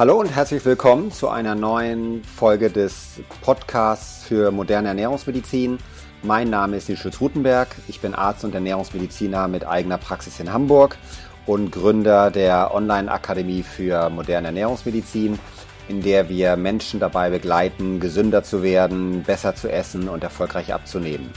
[0.00, 5.76] Hallo und herzlich willkommen zu einer neuen Folge des Podcasts für moderne Ernährungsmedizin.
[6.22, 7.68] Mein Name ist Nils Rutenberg.
[7.86, 10.96] Ich bin Arzt und Ernährungsmediziner mit eigener Praxis in Hamburg
[11.44, 15.38] und Gründer der Online-Akademie für moderne Ernährungsmedizin,
[15.88, 21.28] in der wir Menschen dabei begleiten, gesünder zu werden, besser zu essen und erfolgreich abzunehmen.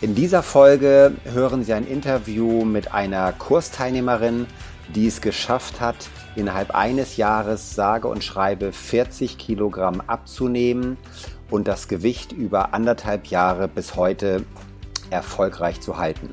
[0.00, 4.46] In dieser Folge hören Sie ein Interview mit einer Kursteilnehmerin,
[4.94, 10.96] die es geschafft hat, innerhalb eines Jahres sage und schreibe 40 Kilogramm abzunehmen
[11.50, 14.44] und das Gewicht über anderthalb Jahre bis heute
[15.10, 16.30] erfolgreich zu halten.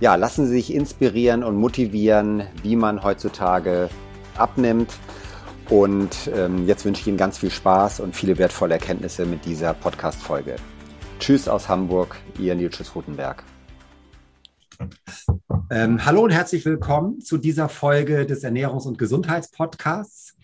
[0.00, 3.88] Ja, lassen Sie sich inspirieren und motivieren, wie man heutzutage
[4.36, 4.92] abnimmt.
[5.68, 9.74] Und ähm, jetzt wünsche ich Ihnen ganz viel Spaß und viele wertvolle Erkenntnisse mit dieser
[9.74, 10.56] Podcast-Folge.
[11.18, 13.42] Tschüss aus Hamburg, Ihr Nils Rutenberg.
[15.70, 20.36] Ähm, hallo und herzlich willkommen zu dieser Folge des Ernährungs- und Gesundheitspodcasts.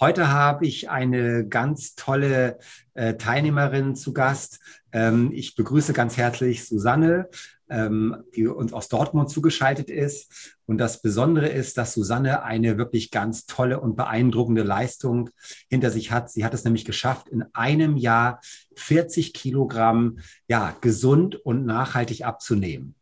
[0.00, 2.58] Heute habe ich eine ganz tolle
[2.94, 4.58] äh, Teilnehmerin zu Gast.
[4.92, 7.28] Ähm, ich begrüße ganz herzlich Susanne,
[7.70, 10.56] ähm, die uns aus Dortmund zugeschaltet ist.
[10.66, 15.30] Und das Besondere ist, dass Susanne eine wirklich ganz tolle und beeindruckende Leistung
[15.70, 16.30] hinter sich hat.
[16.30, 18.40] Sie hat es nämlich geschafft, in einem Jahr
[18.74, 22.95] 40 Kilogramm ja, gesund und nachhaltig abzunehmen.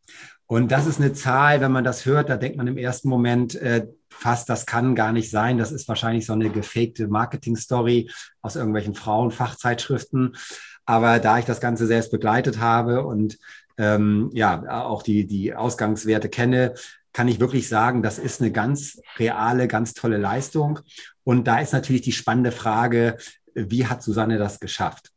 [0.47, 3.55] Und das ist eine Zahl, wenn man das hört, da denkt man im ersten Moment
[3.55, 5.59] äh, fast, das kann gar nicht sein.
[5.59, 8.11] Das ist wahrscheinlich so eine gefakte Marketing-Story
[8.43, 10.37] aus irgendwelchen Frauenfachzeitschriften.
[10.85, 13.39] Aber da ich das Ganze selbst begleitet habe und
[13.79, 16.75] ähm, ja auch die, die Ausgangswerte kenne,
[17.13, 20.81] kann ich wirklich sagen, das ist eine ganz reale, ganz tolle Leistung.
[21.23, 23.17] Und da ist natürlich die spannende Frage,
[23.55, 25.14] wie hat Susanne das geschafft?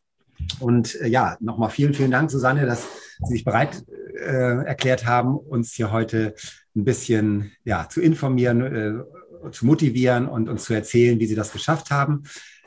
[0.60, 2.88] Und äh, ja, nochmal vielen, vielen Dank, Susanne, dass
[3.24, 3.84] Sie sich bereit
[4.16, 6.36] äh, erklärt haben, uns hier heute
[6.76, 11.52] ein bisschen ja, zu informieren, äh, zu motivieren und uns zu erzählen, wie Sie das
[11.52, 12.24] geschafft haben.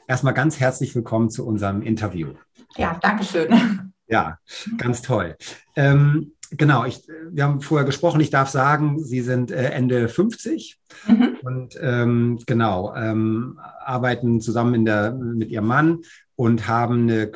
[0.07, 2.35] Erstmal ganz herzlich willkommen zu unserem Interview.
[2.77, 3.93] Ja, danke schön.
[4.09, 4.39] Ja,
[4.77, 5.37] ganz toll.
[5.77, 10.81] Ähm, genau, ich, wir haben vorher gesprochen, ich darf sagen, Sie sind äh, Ende 50
[11.07, 11.37] mhm.
[11.43, 15.99] und ähm, genau, ähm, arbeiten zusammen in der, mit Ihrem Mann
[16.41, 17.33] und haben eine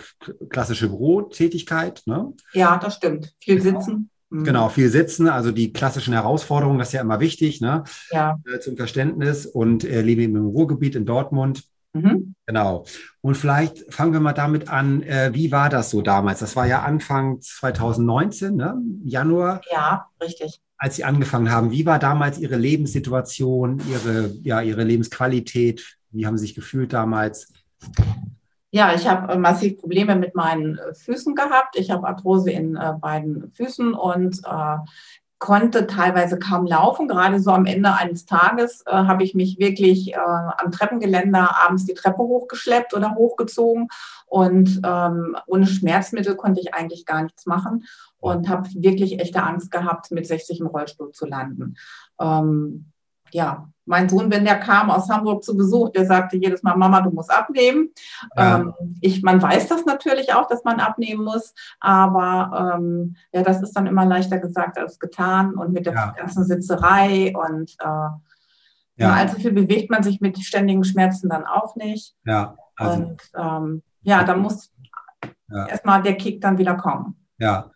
[0.49, 2.03] klassische Bürotätigkeit.
[2.07, 2.33] Ne?
[2.55, 3.35] Ja, das stimmt.
[3.39, 4.09] Viel sitzen.
[4.31, 4.45] Mhm.
[4.45, 7.85] Genau, viel sitzen, also die klassischen Herausforderungen, das ist ja immer wichtig, ne?
[8.11, 8.39] Ja.
[8.51, 11.65] Äh, zum Verständnis und äh, lebe im Ruhrgebiet in Dortmund.
[11.93, 12.35] Mhm.
[12.47, 12.87] Genau.
[13.21, 16.39] Und vielleicht fangen wir mal damit an, äh, wie war das so damals?
[16.39, 18.81] Das war ja Anfang 2019, ne?
[19.05, 19.61] Januar.
[19.71, 20.63] Ja, richtig.
[20.79, 25.99] Als Sie angefangen haben, wie war damals Ihre Lebenssituation, Ihre, ja, Ihre Lebensqualität?
[26.11, 27.53] Wie haben Sie sich gefühlt damals?
[28.75, 31.77] Ja, ich habe äh, massiv Probleme mit meinen äh, Füßen gehabt.
[31.79, 34.79] Ich habe Arthrose in äh, beiden Füßen und äh,
[35.39, 37.07] konnte teilweise kaum laufen.
[37.07, 41.95] Gerade so am Ende eines Tages äh, habe ich mich wirklich am Treppengeländer abends die
[41.95, 43.87] Treppe hochgeschleppt oder hochgezogen.
[44.27, 47.85] Und ähm, ohne Schmerzmittel konnte ich eigentlich gar nichts machen
[48.19, 51.77] und habe wirklich echte Angst gehabt, mit 60 im Rollstuhl zu landen.
[52.21, 52.91] Ähm,
[53.35, 57.01] ja, mein Sohn, wenn der kam aus Hamburg zu Besuch, der sagte jedes Mal, Mama,
[57.01, 57.91] du musst abnehmen.
[58.37, 58.61] Ja.
[58.61, 63.61] Ähm, ich, man weiß das natürlich auch, dass man abnehmen muss, aber ähm, ja, das
[63.61, 66.15] ist dann immer leichter gesagt als getan und mit der ja.
[66.17, 69.13] ganzen Sitzerei und äh, ja.
[69.13, 72.15] allzu viel bewegt man sich mit ständigen Schmerzen dann auch nicht.
[72.25, 73.03] Ja, also.
[73.03, 74.71] und ähm, ja, da muss
[75.51, 75.67] ja.
[75.67, 77.17] erstmal der Kick dann wieder kommen.
[77.39, 77.73] Ja.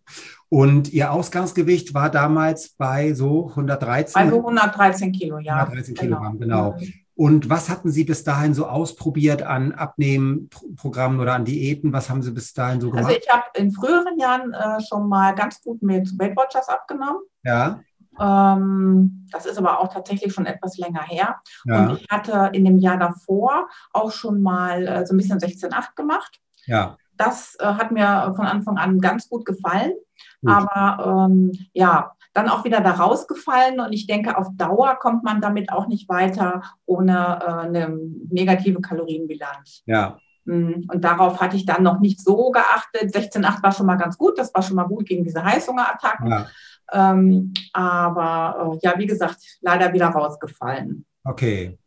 [0.51, 4.23] Und Ihr Ausgangsgewicht war damals bei so 113?
[4.23, 5.57] Bei so 113 Kilo, ja.
[5.57, 6.17] 113 genau.
[6.17, 6.73] Kilogramm, genau.
[6.73, 6.87] genau.
[7.15, 11.93] Und was hatten Sie bis dahin so ausprobiert an Abnehmprogrammen oder an Diäten?
[11.93, 13.07] Was haben Sie bis dahin so gemacht?
[13.07, 17.21] Also ich habe in früheren Jahren äh, schon mal ganz gut mit Weight Watchers abgenommen.
[17.43, 17.81] Ja.
[18.21, 21.41] Ähm, das ist aber auch tatsächlich schon etwas länger her.
[21.65, 21.89] Ja.
[21.89, 25.97] Und ich hatte in dem Jahr davor auch schon mal äh, so ein bisschen 16,8
[25.97, 26.41] gemacht.
[26.67, 26.97] Ja.
[27.19, 29.93] Das äh, hat mir von Anfang an ganz gut gefallen.
[30.41, 30.51] Gut.
[30.51, 35.41] Aber ähm, ja, dann auch wieder da rausgefallen und ich denke, auf Dauer kommt man
[35.41, 37.99] damit auch nicht weiter ohne äh, eine
[38.31, 39.83] negative Kalorienbilanz.
[39.87, 40.19] Ja.
[40.45, 40.89] Mhm.
[40.93, 43.15] Und darauf hatte ich dann noch nicht so geachtet.
[43.15, 46.31] 16,8 war schon mal ganz gut, das war schon mal gut gegen diese Heißhungerattacken.
[46.31, 46.47] Ja.
[46.93, 51.05] Ähm, aber äh, ja, wie gesagt, leider wieder rausgefallen.
[51.25, 51.79] Okay.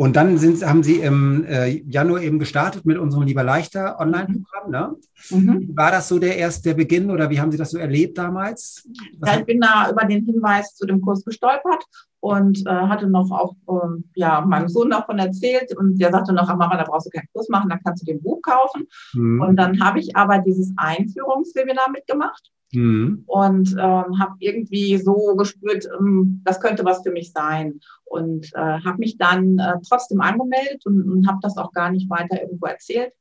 [0.00, 4.70] Und dann sind, haben Sie im äh, Januar eben gestartet mit unserem Lieber Leichter Online-Programm.
[4.70, 4.96] Ne?
[5.28, 5.76] Mhm.
[5.76, 8.88] War das so der erste der Beginn oder wie haben Sie das so erlebt damals?
[9.22, 11.84] ja, ich bin da über den Hinweis zu dem Kurs gestolpert
[12.20, 16.48] und äh, hatte noch auch äh, ja, meinem Sohn davon erzählt und der sagte noch,
[16.48, 18.86] Mama, da brauchst du keinen Kurs machen, da kannst du den Buch kaufen.
[19.12, 19.42] Mhm.
[19.42, 22.50] Und dann habe ich aber dieses Einführungswebinar mitgemacht.
[22.72, 23.24] Mhm.
[23.26, 27.80] und ähm, habe irgendwie so gespürt, ähm, das könnte was für mich sein.
[28.04, 32.10] Und äh, habe mich dann äh, trotzdem angemeldet und, und habe das auch gar nicht
[32.10, 33.12] weiter irgendwo erzählt.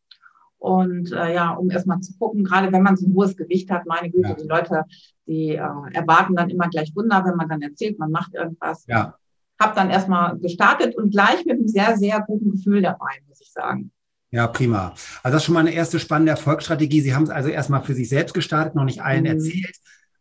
[0.58, 3.86] Und äh, ja, um erstmal zu gucken, gerade wenn man so ein hohes Gewicht hat,
[3.86, 4.36] meine Güte, ja.
[4.36, 4.84] die Leute,
[5.26, 8.86] die äh, erwarten dann immer gleich Wunder, wenn man dann erzählt, man macht irgendwas.
[8.88, 9.16] Ja.
[9.58, 13.52] Hab dann erstmal gestartet und gleich mit einem sehr, sehr guten Gefühl dabei, muss ich
[13.52, 13.92] sagen.
[14.32, 14.94] Ja, prima.
[15.24, 17.02] Also das ist schon mal eine erste spannende Erfolgsstrategie.
[17.02, 19.32] Sie haben es also erstmal für sich selbst gestartet, noch nicht allen mhm.
[19.32, 19.76] erzählt,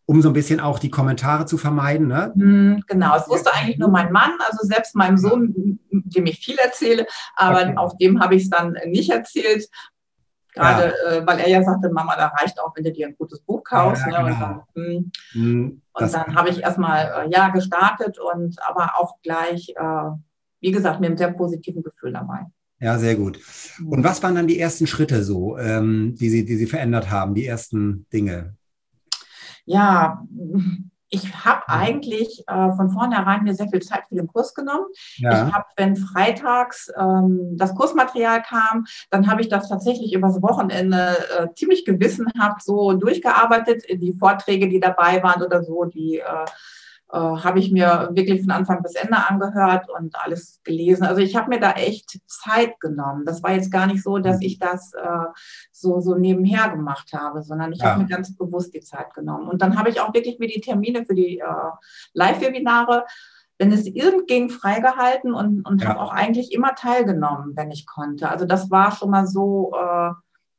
[0.06, 2.08] um so ein bisschen auch die Kommentare zu vermeiden.
[2.08, 2.32] Ne?
[2.34, 6.56] Mhm, genau, es wusste eigentlich nur mein Mann, also selbst meinem Sohn, dem ich viel
[6.56, 7.06] erzähle,
[7.36, 7.76] aber okay.
[7.76, 9.68] auf dem habe ich es dann nicht erzählt.
[10.54, 11.12] Gerade ja.
[11.12, 13.62] äh, weil er ja sagte, Mama, da reicht auch, wenn du dir ein gutes Buch
[13.62, 14.06] kaufst.
[14.10, 14.30] Ja, ne?
[14.30, 14.64] genau.
[14.74, 20.10] Und dann, mhm, dann habe ich erstmal äh, ja gestartet und aber auch gleich, äh,
[20.60, 22.46] wie gesagt, mit einem sehr positiven Gefühl dabei.
[22.80, 23.40] Ja, sehr gut.
[23.84, 27.34] Und was waren dann die ersten Schritte so, ähm, die, Sie, die Sie verändert haben,
[27.34, 28.54] die ersten Dinge?
[29.64, 30.22] Ja,
[31.10, 34.86] ich habe eigentlich äh, von vornherein mir sehr viel Zeit für den Kurs genommen.
[35.16, 35.48] Ja.
[35.48, 41.16] Ich habe, wenn freitags ähm, das Kursmaterial kam, dann habe ich das tatsächlich übers Wochenende
[41.38, 43.84] äh, ziemlich gewissenhaft so durchgearbeitet.
[43.90, 46.44] Die Vorträge, die dabei waren oder so, die äh,
[47.10, 51.04] äh, habe ich mir wirklich von Anfang bis Ende angehört und alles gelesen.
[51.04, 53.24] Also ich habe mir da echt Zeit genommen.
[53.24, 55.26] Das war jetzt gar nicht so, dass ich das äh,
[55.72, 57.90] so, so nebenher gemacht habe, sondern ich ja.
[57.90, 59.48] habe mir ganz bewusst die Zeit genommen.
[59.48, 61.44] Und dann habe ich auch wirklich mir die Termine für die äh,
[62.12, 63.04] Live-Webinare
[63.60, 65.88] wenn es irgend ging, freigehalten und, und ja.
[65.88, 68.28] habe auch eigentlich immer teilgenommen, wenn ich konnte.
[68.28, 70.12] Also das war schon mal so, äh,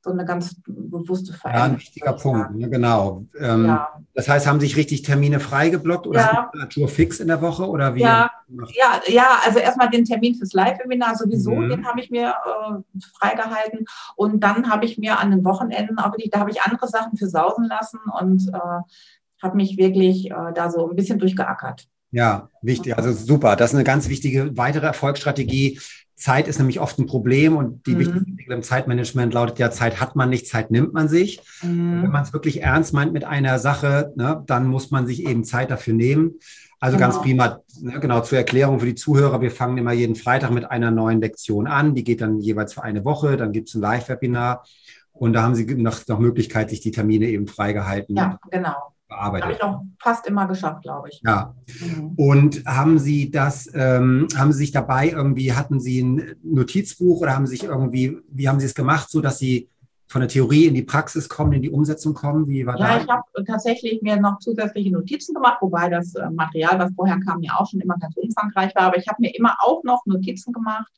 [0.09, 1.67] so eine ganz bewusste Veränderung.
[1.67, 3.25] Ja, ein wichtiger Punkt, ne, genau.
[3.39, 3.87] Ähm, ja.
[4.15, 6.51] Das heißt, haben sich richtig Termine freigeblockt oder ja.
[6.55, 8.01] Natur fix in der Woche oder wie?
[8.01, 8.31] Ja,
[8.73, 11.69] ja, ja, also erstmal den Termin fürs Live-Webinar sowieso, mhm.
[11.69, 13.85] den habe ich mir äh, freigehalten
[14.15, 17.15] und dann habe ich mir an den Wochenenden auch wirklich, da habe ich andere Sachen
[17.15, 21.87] für sausen lassen und äh, habe mich wirklich äh, da so ein bisschen durchgeackert.
[22.11, 23.55] Ja, wichtig, also super.
[23.55, 25.79] Das ist eine ganz wichtige weitere Erfolgsstrategie,
[26.19, 27.99] Zeit ist nämlich oft ein Problem und die mhm.
[27.99, 31.41] wichtigste Regel im Zeitmanagement lautet ja, Zeit hat man nicht, Zeit nimmt man sich.
[31.63, 32.03] Mhm.
[32.03, 35.45] Wenn man es wirklich ernst meint mit einer Sache, ne, dann muss man sich eben
[35.45, 36.33] Zeit dafür nehmen.
[36.81, 37.09] Also genau.
[37.09, 40.69] ganz prima, ne, genau zur Erklärung für die Zuhörer, wir fangen immer jeden Freitag mit
[40.69, 43.81] einer neuen Lektion an, die geht dann jeweils für eine Woche, dann gibt es ein
[43.81, 44.65] Live-Webinar
[45.13, 48.17] und da haben Sie noch, noch Möglichkeit, sich die Termine eben freigehalten.
[48.17, 48.75] Ja, genau
[49.09, 49.43] bearbeitet.
[49.43, 51.21] Habe ich auch fast immer geschafft, glaube ich.
[51.25, 51.53] Ja.
[51.81, 52.13] Mhm.
[52.15, 57.35] Und haben Sie das, ähm, haben Sie sich dabei irgendwie, hatten Sie ein Notizbuch oder
[57.35, 59.69] haben Sie sich irgendwie, wie haben Sie es gemacht, so dass Sie
[60.07, 62.47] von der Theorie in die Praxis kommen, in die Umsetzung kommen?
[62.47, 63.03] Wie war ja, da?
[63.03, 67.41] ich habe tatsächlich mir noch zusätzliche Notizen gemacht, wobei das äh, Material, was vorher kam,
[67.41, 68.83] ja auch schon immer ganz umfangreich war.
[68.83, 70.91] Aber ich habe mir immer auch noch Notizen gemacht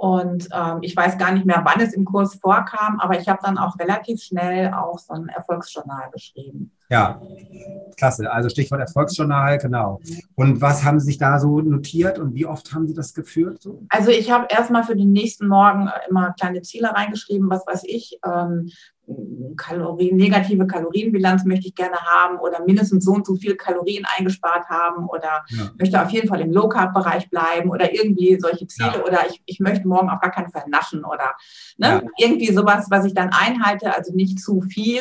[0.00, 3.40] und ähm, ich weiß gar nicht mehr, wann es im Kurs vorkam, aber ich habe
[3.42, 6.72] dann auch relativ schnell auch so ein Erfolgsjournal geschrieben.
[6.90, 7.20] Ja,
[7.96, 8.30] klasse.
[8.32, 10.00] Also Stichwort Erfolgsjournal, genau.
[10.34, 13.62] Und was haben Sie sich da so notiert und wie oft haben Sie das geführt?
[13.62, 13.82] So?
[13.90, 18.18] Also ich habe erstmal für den nächsten Morgen immer kleine Ziele reingeschrieben, was weiß ich.
[18.24, 18.70] Ähm,
[19.56, 24.68] Kalorien, negative Kalorienbilanz möchte ich gerne haben oder mindestens so und so viel Kalorien eingespart
[24.68, 25.70] haben oder ja.
[25.78, 29.04] möchte auf jeden Fall im Low-Carb-Bereich bleiben oder irgendwie solche Ziele ja.
[29.04, 31.34] oder ich, ich möchte morgen auf gar keinen Fall naschen oder
[31.76, 32.02] ne, ja.
[32.18, 35.00] irgendwie sowas, was ich dann einhalte, also nicht zu viel,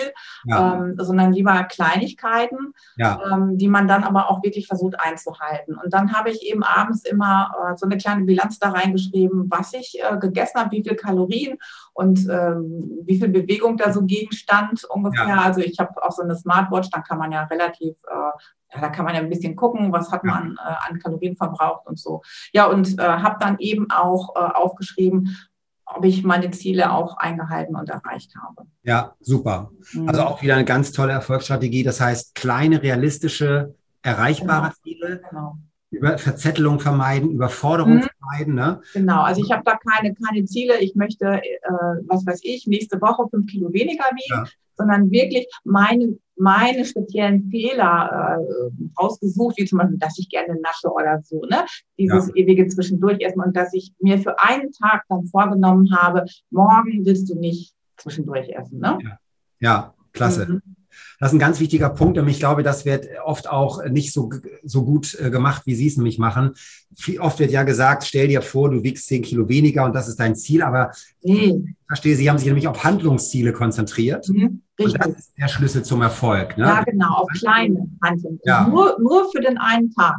[0.50, 5.78] ähm, sondern lieber Kleinigkeiten, ähm, die man dann aber auch wirklich versucht einzuhalten.
[5.82, 9.74] Und dann habe ich eben abends immer äh, so eine kleine Bilanz da reingeschrieben, was
[9.74, 11.58] ich äh, gegessen habe, wie viel Kalorien
[12.00, 15.28] und ähm, wie viel Bewegung da so Gegenstand ungefähr.
[15.28, 15.42] Ja.
[15.42, 18.88] Also ich habe auch so eine Smartwatch, da kann man ja relativ, äh, ja, da
[18.88, 22.22] kann man ja ein bisschen gucken, was hat man äh, an Kalorien verbraucht und so.
[22.54, 25.36] Ja, und äh, habe dann eben auch äh, aufgeschrieben,
[25.86, 28.70] ob ich meine Ziele auch eingehalten und erreicht habe.
[28.84, 29.72] Ja, super.
[29.92, 30.08] Mhm.
[30.08, 31.84] Also auch wieder eine ganz tolle Erfolgsstrategie.
[31.84, 34.82] Das heißt, kleine, realistische, erreichbare genau.
[34.84, 35.22] Ziele.
[35.30, 35.58] Genau
[35.92, 38.10] über Verzettelung vermeiden, Überforderung mhm.
[38.20, 38.56] vermeiden.
[38.56, 38.82] Ne?
[38.94, 40.80] Genau, also ich habe da keine, keine Ziele.
[40.80, 41.72] Ich möchte, äh,
[42.08, 44.48] was weiß ich, nächste Woche fünf Kilo weniger wiegen, ja.
[44.78, 50.90] sondern wirklich meine, meine speziellen Fehler äh, rausgesucht, wie zum Beispiel, dass ich gerne nasche
[50.94, 51.66] oder so, ne?
[51.98, 52.36] Dieses ja.
[52.36, 57.30] ewige Zwischendurch essen und dass ich mir für einen Tag dann vorgenommen habe, morgen willst
[57.30, 58.80] du nicht zwischendurch essen.
[58.80, 58.98] Ne?
[59.02, 59.20] Ja,
[59.60, 60.46] ja klasse.
[60.46, 60.62] Mhm.
[61.20, 64.32] Das ist ein ganz wichtiger Punkt und ich glaube, das wird oft auch nicht so,
[64.64, 66.54] so gut äh, gemacht, wie Sie es nämlich machen.
[67.20, 70.20] Oft wird ja gesagt, stell dir vor, du wiegst zehn Kilo weniger und das ist
[70.20, 70.92] dein Ziel, aber
[71.24, 71.76] mhm.
[71.80, 74.28] ich verstehe, Sie haben sich nämlich auf Handlungsziele konzentriert.
[74.30, 74.62] Mhm.
[74.80, 76.58] Und das ist der Schlüssel zum Erfolg.
[76.58, 76.66] Ne?
[76.66, 78.40] Ja, genau, auf kleine Handlungen.
[78.44, 78.68] Ja.
[78.68, 80.18] Nur, nur für den einen Tag.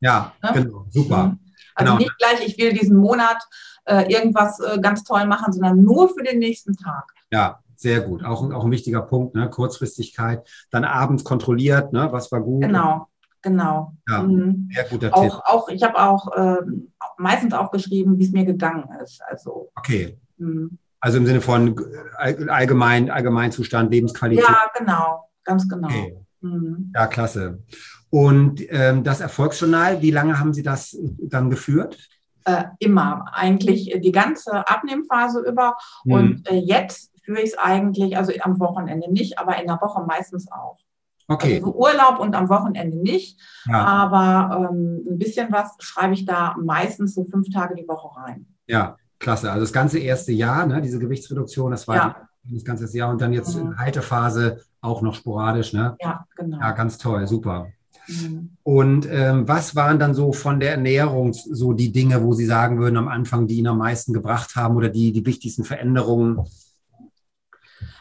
[0.00, 0.50] Ja, ne?
[0.52, 1.26] genau, super.
[1.28, 1.38] Mhm.
[1.74, 1.98] Also genau.
[1.98, 3.38] nicht gleich, ich will diesen Monat
[3.86, 7.04] äh, irgendwas äh, ganz toll machen, sondern nur für den nächsten Tag.
[7.30, 8.24] Ja, Sehr gut.
[8.24, 9.48] Auch, auch ein wichtiger Punkt, ne?
[9.50, 10.46] Kurzfristigkeit.
[10.70, 12.08] Dann abends kontrolliert, ne?
[12.12, 12.62] was war gut.
[12.62, 13.06] Genau,
[13.42, 13.92] genau.
[14.08, 14.68] Ja, Mhm.
[14.72, 15.32] sehr guter Auch, Tipp.
[15.44, 19.20] auch, ich habe auch ähm, meistens aufgeschrieben, wie es mir gegangen ist.
[19.28, 20.18] Also, Okay.
[20.38, 20.78] mhm.
[21.00, 21.74] Also im Sinne von
[22.16, 24.44] all- allgemein, Allgemeinzustand, Lebensqualität.
[24.48, 25.88] ja, genau, ganz genau.
[25.88, 26.16] Okay.
[26.40, 26.92] Mhm.
[26.94, 27.62] Ja, klasse.
[28.10, 31.98] Und ähm, das Erfolgsjournal, wie lange haben Sie das dann geführt?
[32.46, 35.76] Äh, immer, eigentlich die ganze Abnehmphase über.
[36.04, 36.12] Hm.
[36.12, 40.02] Und äh, jetzt führe ich es eigentlich, also am Wochenende nicht, aber in der Woche
[40.06, 40.78] meistens auch.
[41.26, 46.12] Okay, Also so Urlaub und am Wochenende nicht, ja, aber ähm, ein bisschen was schreibe
[46.14, 48.46] ich da meistens so fünf Tage die Woche rein.
[48.66, 49.50] ja, klasse.
[49.50, 52.16] Also das ganze erste Jahr, ne, diese Gewichtsreduktion, das war Ja.
[52.44, 53.62] das ganze Jahr und dann jetzt Mhm.
[53.72, 55.96] in Haltephase auch noch sporadisch, ne?
[56.02, 56.58] Ja, genau.
[56.60, 57.68] Ja, ganz toll, super.
[58.06, 58.50] Mhm.
[58.62, 62.78] Und ähm, was waren dann so von der Ernährung so die Dinge, wo Sie sagen
[62.78, 66.40] würden am Anfang, die Ihnen am meisten gebracht haben oder die, die wichtigsten Veränderungen?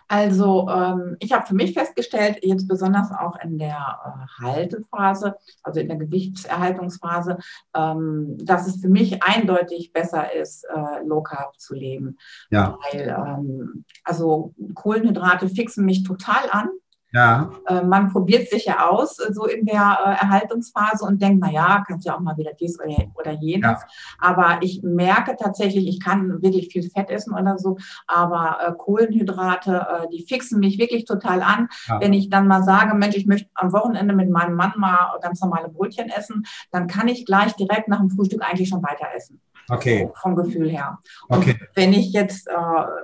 [0.08, 5.80] Also ähm, ich habe für mich festgestellt, jetzt besonders auch in der äh, Haltephase, also
[5.80, 7.38] in der Gewichtserhaltungsphase,
[7.76, 12.18] ähm, dass es für mich eindeutig besser ist, äh, Low Carb zu leben.
[12.50, 16.70] Ja, Weil ähm, also Kohlenhydrate fixen mich total an.
[17.14, 21.44] Ja, Äh, man probiert sich ja aus, äh, so in der äh, Erhaltungsphase und denkt,
[21.46, 23.82] na ja, kannst ja auch mal wieder dies oder, oder jenes.
[23.82, 23.88] Ja.
[24.18, 27.78] Aber ich merke tatsächlich, ich kann wirklich viel Fett essen oder so,
[28.08, 31.70] aber äh, Kohlenhydrate, die fixen mich wirklich total an.
[31.88, 32.00] Ja.
[32.02, 35.42] Wenn ich dann mal sage, Mensch, ich möchte am Wochenende mit meinem Mann mal ganz
[35.42, 39.40] normale Brötchen essen, dann kann ich gleich direkt nach dem Frühstück eigentlich schon weiter essen.
[39.74, 41.00] Okay, Vom Gefühl her.
[41.28, 42.52] Und okay, wenn ich jetzt äh,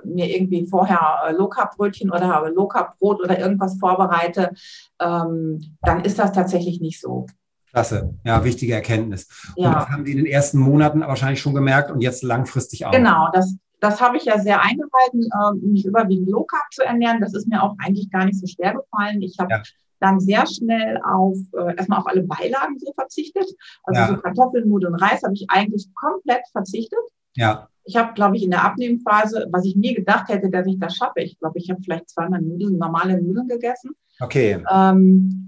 [0.04, 4.52] mir irgendwie vorher äh, Low-Carb-Brötchen oder Low-Carb-Brot oder irgendwas vorbereite,
[5.00, 7.26] ähm, dann ist das tatsächlich nicht so.
[7.70, 8.14] klasse.
[8.24, 9.28] Ja, wichtige Erkenntnis.
[9.56, 12.86] Und Ja, das haben Sie in den ersten Monaten wahrscheinlich schon gemerkt und jetzt langfristig
[12.86, 12.92] auch.
[12.92, 13.28] genau.
[13.32, 17.20] Das, das habe ich ja sehr eingehalten, äh, mich überwiegend Low-Carb zu ernähren.
[17.20, 19.22] Das ist mir auch eigentlich gar nicht so schwer gefallen.
[19.22, 19.62] Ich habe Ja.
[20.00, 23.46] Dann sehr schnell auf äh, erstmal auf alle Beilagen so verzichtet.
[23.84, 24.08] Also Ja.
[24.08, 26.98] so Kartoffeln, Nudeln, Reis habe ich eigentlich komplett verzichtet.
[27.36, 30.78] Ja, Ich habe, glaube ich, in der Abnehmphase, was ich nie gedacht hätte, dass ich
[30.78, 31.20] das schaffe.
[31.20, 33.92] Ich glaube, ich habe vielleicht zweimal Nudeln, normale Nudeln gegessen.
[34.20, 34.62] okay.
[34.70, 35.46] Ähm,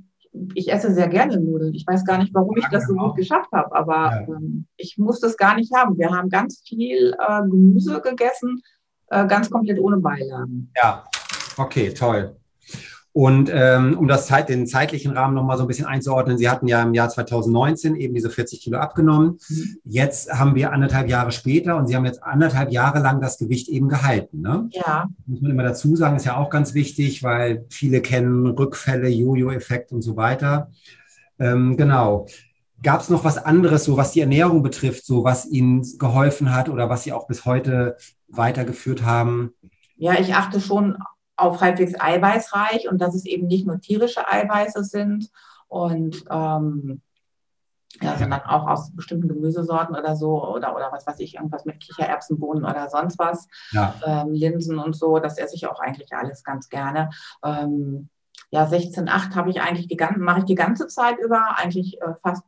[0.54, 1.75] ich esse sehr gerne Nudeln.
[1.75, 4.21] Ich weiß gar nicht, warum ich das so gut geschafft habe, aber Ja.
[4.28, 5.99] ähm, ich muss das gar nicht haben.
[5.99, 8.62] Wir haben ganz viel äh, Gemüse gegessen,
[9.09, 10.71] äh, ganz komplett ohne Beilagen.
[10.75, 11.04] Ja,
[11.59, 12.35] okay, toll.
[13.14, 16.66] Und ähm, um das Zeit, den zeitlichen Rahmen nochmal so ein bisschen einzuordnen, Sie hatten
[16.66, 19.38] ja im Jahr 2019 eben diese 40 Kilo abgenommen.
[19.49, 19.76] Mhm.
[19.85, 23.69] Jetzt haben wir anderthalb Jahre später und Sie haben jetzt anderthalb Jahre lang das Gewicht
[23.69, 24.40] eben gehalten.
[24.40, 24.69] Ne?
[24.71, 29.09] Ja, Muss man immer dazu sagen, ist ja auch ganz wichtig, weil viele kennen Rückfälle,
[29.09, 30.71] Jojo-Effekt und so weiter.
[31.38, 32.26] Ähm, genau.
[32.83, 36.71] Gab es noch was anderes, so was die Ernährung betrifft, so was Ihnen geholfen hat
[36.71, 37.97] oder was Sie auch bis heute
[38.28, 39.52] weitergeführt haben?
[40.02, 40.97] ja, ich achte schon
[41.37, 45.31] auf halbwegs eiweißreich und dass es eben nicht nur tierische Eiweiße sind
[45.69, 47.01] und ähm,
[48.01, 51.79] ja, sondern auch aus bestimmten Gemüsesorten oder so oder, oder was weiß ich, irgendwas mit
[51.81, 53.47] Kichererbsenbohnen oder sonst was.
[53.71, 57.11] Ja, ähm, Linsen und so, das esse ich auch eigentlich alles ganz gerne.
[57.45, 58.09] Ähm,
[58.51, 62.15] ja, 16,8 habe ich eigentlich die ganze, mache ich die ganze Zeit über, eigentlich äh,
[62.23, 62.45] fast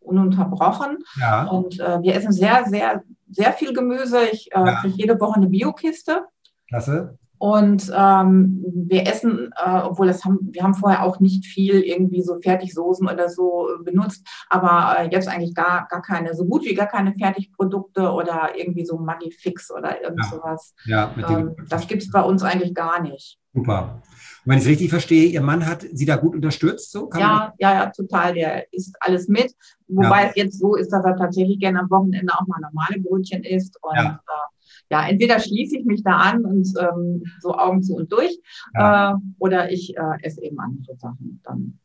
[0.00, 0.98] ununterbrochen.
[1.16, 4.24] ja, Und äh, wir essen sehr, sehr, sehr viel Gemüse.
[4.32, 4.80] Ich äh, Ja.
[4.80, 6.26] kriege jede Woche eine Biokiste.
[6.68, 7.18] klasse.
[7.38, 12.22] Und ähm, wir essen, äh, obwohl das haben, wir haben vorher auch nicht viel irgendwie
[12.22, 16.74] so Fertigsoßen oder so benutzt, aber äh, jetzt eigentlich gar, gar keine, so gut wie
[16.74, 20.30] gar keine Fertigprodukte oder irgendwie so Maggi Fix oder irgend Ja.
[20.30, 20.74] sowas.
[20.84, 23.38] Ja, mit Ähm, dem das gibt es bei uns eigentlich gar nicht.
[23.54, 24.02] Super.
[24.44, 27.20] Und wenn ich es richtig verstehe, Ihr Mann hat Sie da gut unterstützt, so kann
[27.20, 28.34] Ja, ja, ja, total.
[28.34, 29.54] Der isst alles mit.
[29.88, 33.42] Wobei es jetzt so ist, dass er tatsächlich gerne am Wochenende auch mal normale Brötchen
[33.44, 33.78] isst.
[33.82, 34.02] Und Ja.
[34.04, 34.57] ja, äh,
[34.90, 38.38] ja entweder schließe ich mich da an und ähm, so Augen zu und durch,
[38.74, 39.12] Ja.
[39.12, 41.78] äh, oder ich äh, esse eben andere Sachen dann.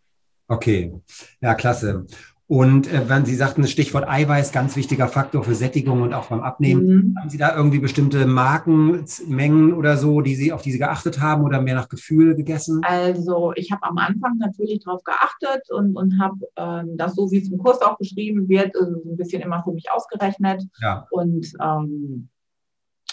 [0.48, 0.94] Okay,
[1.42, 2.06] ja, klasse.
[2.46, 6.28] Und äh, wenn Sie sagten, das Stichwort Eiweiß, ganz wichtiger Faktor für Sättigung und auch
[6.28, 6.86] beim Abnehmen.
[6.86, 7.16] Mhm.
[7.18, 11.44] Haben Sie da irgendwie bestimmte Markenmengen oder so, die Sie, auf die Sie geachtet haben
[11.44, 12.82] oder mehr nach Gefühl gegessen?
[12.84, 17.42] Also ich habe am Anfang natürlich darauf geachtet und, und habe ähm, das so, wie
[17.42, 20.64] es im Kurs auch beschrieben wird, äh, so ein bisschen immer für mich ausgerechnet.
[20.82, 22.30] Ja, Und ähm,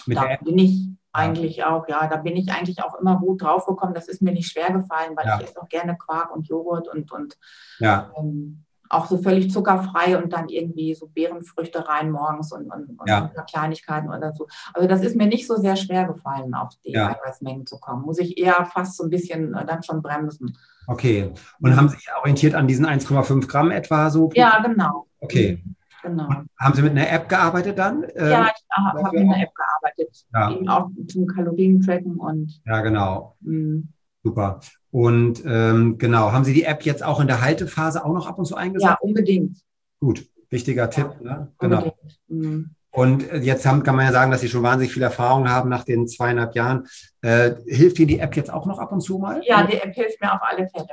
[0.07, 3.65] mit da bin ich eigentlich auch, ja, da bin ich eigentlich auch immer gut drauf
[3.65, 3.93] gekommen.
[3.93, 5.39] Das ist mir nicht schwer gefallen, weil Ja.
[5.39, 7.37] ich esse auch gerne Quark und Joghurt und, und
[7.79, 12.99] Ja, ähm, auch so völlig zuckerfrei und dann irgendwie so Beerenfrüchte rein morgens und, und,
[12.99, 13.23] und Ja.
[13.23, 14.47] ein paar Kleinigkeiten oder so.
[14.73, 17.09] Also das ist mir nicht so sehr schwer gefallen, auf die Ja.
[17.15, 18.03] Eiweißmengen zu kommen.
[18.03, 20.57] Muss ich eher fast so ein bisschen äh, dann schon bremsen.
[20.87, 21.31] okay.
[21.61, 24.29] Und haben Sie sich orientiert an diesen 1,5 Gramm etwa so?
[24.33, 25.07] Ja, genau.
[25.19, 25.63] Okay.
[26.03, 26.29] Genau.
[26.59, 28.05] Haben Sie mit einer App gearbeitet dann?
[28.15, 30.25] Ja, ich habe hab mit einer App gearbeitet.
[30.33, 30.51] Ja.
[30.51, 32.61] Eben auch zum Kalorien-Tracken und.
[32.65, 33.35] Ja, genau.
[33.41, 33.83] Mh.
[34.23, 34.59] Super.
[34.91, 38.37] Und ähm, genau, haben Sie die App jetzt auch in der Haltephase auch noch ab
[38.37, 38.89] und zu eingesetzt?
[38.89, 39.57] Ja, unbedingt.
[39.99, 41.21] Gut, wichtiger ja, Tipp.
[41.21, 41.51] Ne?
[41.59, 41.95] Genau.
[42.27, 42.71] Mhm.
[42.91, 45.69] Und äh, jetzt haben, kann man ja sagen, dass Sie schon wahnsinnig viel Erfahrung haben
[45.69, 46.87] nach den zweieinhalb Jahren.
[47.21, 49.41] Äh, hilft Ihnen die App jetzt auch noch ab und zu mal?
[49.45, 50.87] Ja, die App hilft mir auf alle Fälle.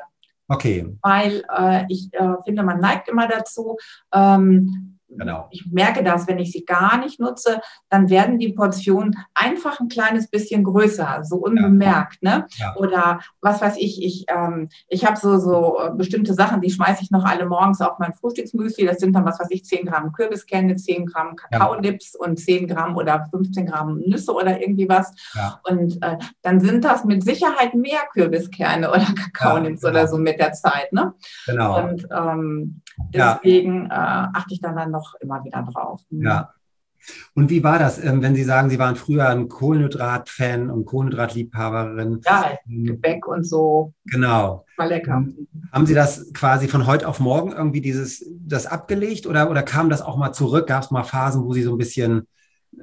[0.47, 0.97] Okay.
[1.03, 3.77] Weil äh, ich äh, finde, man neigt immer dazu,
[4.15, 5.49] ähm, Genau.
[5.51, 9.89] Ich merke das, wenn ich sie gar nicht nutze, dann werden die Portionen einfach ein
[9.89, 12.19] kleines bisschen größer, so unbemerkt.
[12.21, 12.39] Ja.
[12.39, 12.47] Ne?
[12.57, 12.77] Ja.
[12.77, 17.03] Oder was weiß ich, ich, ähm, ich habe so, so äh, bestimmte Sachen, die schmeiße
[17.03, 18.85] ich noch alle morgens auf mein Frühstücksmüsli.
[18.85, 22.27] Das sind dann, was weiß ich, 10 Gramm Kürbiskerne, 10 Gramm Kakaolips ja.
[22.27, 25.13] und 10 Gramm oder 15 Gramm Nüsse oder irgendwie was.
[25.69, 29.91] Und äh, dann sind das mit Sicherheit mehr Kürbiskerne oder Kakaonips genau.
[29.91, 30.93] oder so mit der Zeit.
[30.93, 31.15] Ne?
[31.47, 31.83] Genau.
[31.83, 36.01] Und ähm, deswegen äh, achte ich dann, dann noch immer wieder drauf.
[36.11, 36.27] Mhm.
[36.27, 36.55] Ja.
[37.35, 42.21] Und wie war das, ähm, wenn Sie sagen, Sie waren früher ein Kohlenhydrat-Fan und Kohlenhydratliebhaberin?
[42.25, 43.95] Ja, ähm, Gebäck und so.
[44.07, 44.65] Genau.
[44.77, 45.13] War lecker.
[45.13, 49.63] Ähm, haben Sie das quasi von heute auf morgen irgendwie dieses, das abgelegt oder, oder
[49.63, 50.67] kam das auch mal zurück?
[50.67, 52.27] Gab es mal Phasen, wo Sie so ein bisschen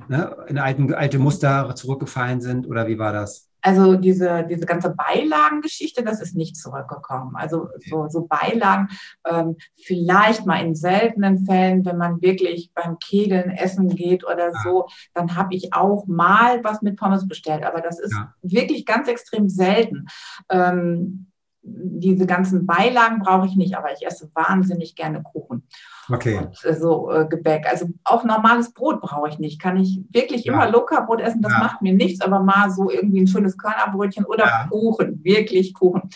[0.07, 3.49] ne, in alten, alte Muster zurückgefallen sind oder wie war das?
[3.65, 7.35] Also diese, diese ganze Beilagengeschichte, das ist nicht zurückgekommen.
[7.35, 8.89] Also so, so Beilagen,
[9.27, 14.85] ähm, vielleicht mal in seltenen Fällen, wenn man wirklich beim Kegeln essen geht oder so,
[15.15, 17.63] dann habe ich auch mal was mit Pommes bestellt.
[17.63, 18.35] Aber das ist ja.
[18.43, 20.05] wirklich ganz extrem selten.
[20.49, 21.31] Ähm,
[21.67, 25.67] diese ganzen Beilagen brauche ich nicht, aber ich esse wahnsinnig gerne Kuchen.
[26.09, 26.37] Okay.
[26.37, 27.65] Und, äh, so äh, Gebäck.
[27.69, 29.59] Also auch normales Brot brauche ich nicht.
[29.59, 30.53] Kann ich wirklich ja.
[30.53, 31.59] immer Low-Carb-Brot essen, das ja.
[31.59, 34.67] macht mir nichts, aber mal so irgendwie ein schönes Körnerbrötchen oder ja.
[34.69, 36.09] Kuchen, wirklich Kuchen.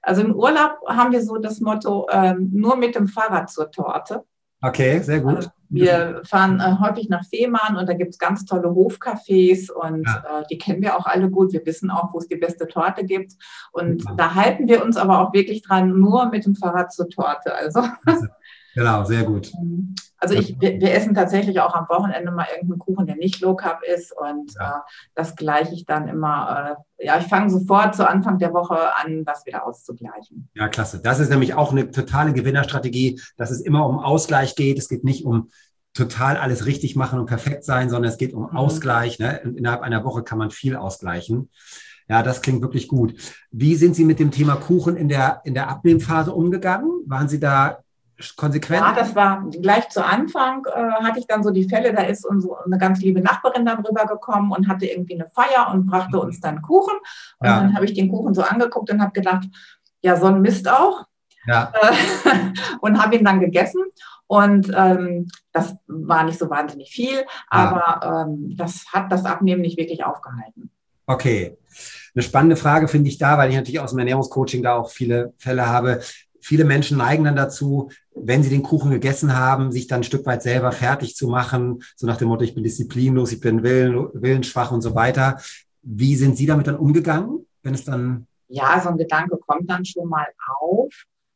[0.00, 4.24] Also im Urlaub haben wir so das Motto, ähm, nur mit dem Fahrrad zur Torte.
[4.60, 5.36] Okay, sehr gut.
[5.36, 10.06] Also wir fahren äh, häufig nach Fehmarn und da gibt es ganz tolle Hofcafés und
[10.06, 10.40] ja.
[10.40, 11.52] äh, die kennen wir auch alle gut.
[11.52, 13.32] Wir wissen auch, wo es die beste Torte gibt.
[13.72, 14.14] Und ja.
[14.16, 17.54] da halten wir uns aber auch wirklich dran, nur mit dem Fahrrad zur Torte.
[17.54, 17.82] Also.
[18.74, 19.52] Genau, sehr gut.
[20.18, 23.54] Also ich, wir, wir, essen tatsächlich auch am Wochenende mal irgendeinen Kuchen, der nicht Low
[23.54, 24.78] Carb ist und ja.
[24.78, 24.80] äh,
[25.14, 26.78] das gleiche ich dann immer.
[26.98, 30.48] Äh, ja, ich fange sofort zu Anfang der Woche an, das wieder auszugleichen.
[30.54, 31.00] Ja, klasse.
[31.00, 34.78] Das ist nämlich auch eine totale Gewinnerstrategie, dass es immer um Ausgleich geht.
[34.78, 35.50] Es geht nicht um
[35.92, 38.56] total alles richtig machen und perfekt sein, sondern es geht um mhm.
[38.56, 39.18] Ausgleich.
[39.18, 39.40] Ne?
[39.56, 41.50] Innerhalb einer Woche kann man viel ausgleichen.
[42.08, 43.14] Ja, das klingt wirklich gut.
[43.50, 46.90] Wie sind Sie mit dem Thema Kuchen in der, in der Abnehmphase umgegangen?
[47.06, 47.78] Waren Sie da
[48.36, 48.80] konsequent?
[48.80, 52.24] Ja, das war gleich zu Anfang, äh, hatte ich dann so die Fälle, da ist
[52.24, 56.40] unsere, eine ganz liebe Nachbarin dann rübergekommen und hatte irgendwie eine Feier und brachte uns
[56.40, 56.94] dann Kuchen.
[57.38, 57.60] Und ja.
[57.60, 59.44] dann habe ich den Kuchen so angeguckt und habe gedacht,
[60.02, 61.04] ja, so ein Mist auch.
[61.46, 61.72] Ja.
[62.80, 63.82] und habe ihn dann gegessen.
[64.26, 69.76] Und ähm, das war nicht so wahnsinnig viel, aber ähm, das hat das Abnehmen nicht
[69.76, 70.70] wirklich aufgehalten.
[71.06, 71.58] Okay.
[72.14, 75.34] Eine spannende Frage finde ich da, weil ich natürlich aus dem Ernährungscoaching da auch viele
[75.36, 76.00] Fälle habe
[76.44, 80.26] viele Menschen neigen dann dazu, wenn sie den Kuchen gegessen haben, sich dann ein Stück
[80.26, 84.08] weit selber fertig zu machen, so nach dem Motto, ich bin disziplinlos, ich bin willen,
[84.12, 85.38] willensschwach und so weiter.
[85.82, 88.26] Wie sind Sie damit dann umgegangen, wenn es dann...
[88.48, 90.26] Ja, so ein Gedanke kommt dann schon mal
[90.60, 90.92] auf,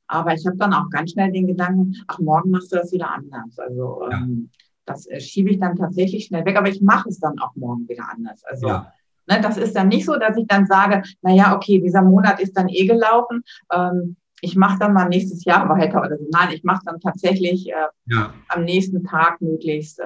[0.09, 3.11] aber ich habe dann auch ganz schnell den Gedanken, ach, morgen machst du das wieder
[3.11, 3.59] anders.
[3.59, 4.19] Also ja.
[4.19, 4.51] ähm,
[4.85, 7.89] das äh, schiebe ich dann tatsächlich schnell weg, aber ich mache es dann auch morgen
[7.89, 8.45] wieder anders.
[8.45, 8.93] Also ja.
[9.27, 12.55] ne, das ist dann nicht so, dass ich dann sage, naja, okay, dieser Monat ist
[12.59, 13.43] dann eh gelaufen.
[13.73, 16.25] Ähm, ich mache dann mal nächstes Jahr weiter oder so.
[16.31, 18.33] Nein, ich mache dann tatsächlich äh, ja.
[18.49, 20.05] am nächsten Tag möglichst äh,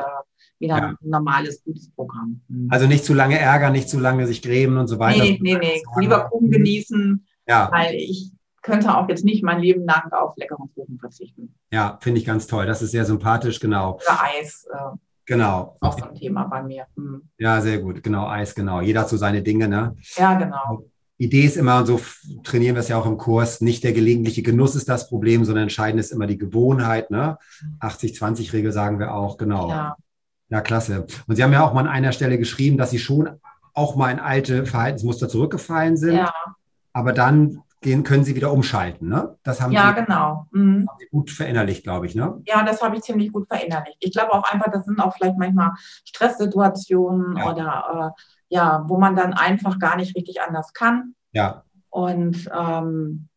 [0.58, 0.88] wieder ja.
[0.88, 2.40] ein normales, gutes Programm.
[2.48, 2.68] Mhm.
[2.70, 5.22] Also nicht zu lange ärgern, nicht zu lange sich grämen und so weiter.
[5.22, 5.82] Nee, nee, nee.
[5.98, 7.68] Lieber Kuchen genießen, ja.
[7.72, 11.54] weil ich könnte auch jetzt nicht mein Leben lang auf leckeren Kuchen verzichten.
[11.70, 12.64] Ja, finde ich ganz toll.
[12.64, 13.94] Das ist sehr sympathisch, genau.
[13.94, 14.66] Oder Eis.
[14.72, 15.76] Äh, genau.
[15.80, 16.86] Auch so ein Thema bei mir.
[16.94, 17.28] Mhm.
[17.38, 18.02] Ja, sehr gut.
[18.02, 18.80] Genau, Eis, genau.
[18.80, 19.96] Jeder so seine Dinge, ne?
[20.16, 20.84] Ja, genau.
[21.22, 22.00] Idee ist immer, und so
[22.42, 25.64] trainieren wir es ja auch im Kurs, nicht der gelegentliche Genuss ist das Problem, sondern
[25.64, 27.10] entscheidend ist immer die Gewohnheit.
[27.10, 27.38] Ne?
[27.80, 29.68] 80-20-Regel sagen wir auch, genau.
[29.70, 29.96] Ja.
[30.48, 31.06] ja, klasse.
[31.26, 33.30] Und Sie haben ja auch mal an einer Stelle geschrieben, dass Sie schon
[33.74, 36.16] auch mal in alte Verhaltensmuster zurückgefallen sind.
[36.16, 36.32] Ja.
[36.92, 39.08] Aber dann gehen, können Sie wieder umschalten.
[39.08, 39.36] Ne?
[39.42, 40.46] Das haben ja, Sie, genau.
[40.52, 40.86] Mhm.
[40.88, 42.14] Haben Sie gut verinnerlicht, glaube ich.
[42.14, 42.40] Ne?
[42.46, 43.98] Ja, das habe ich ziemlich gut verinnerlicht.
[44.00, 45.72] Ich glaube auch einfach, das sind auch vielleicht manchmal
[46.04, 47.50] Stresssituationen ja.
[47.50, 51.14] oder äh, ja, wo man dann einfach gar nicht richtig anders kann.
[51.32, 51.64] Ja.
[51.88, 53.28] Und ähm,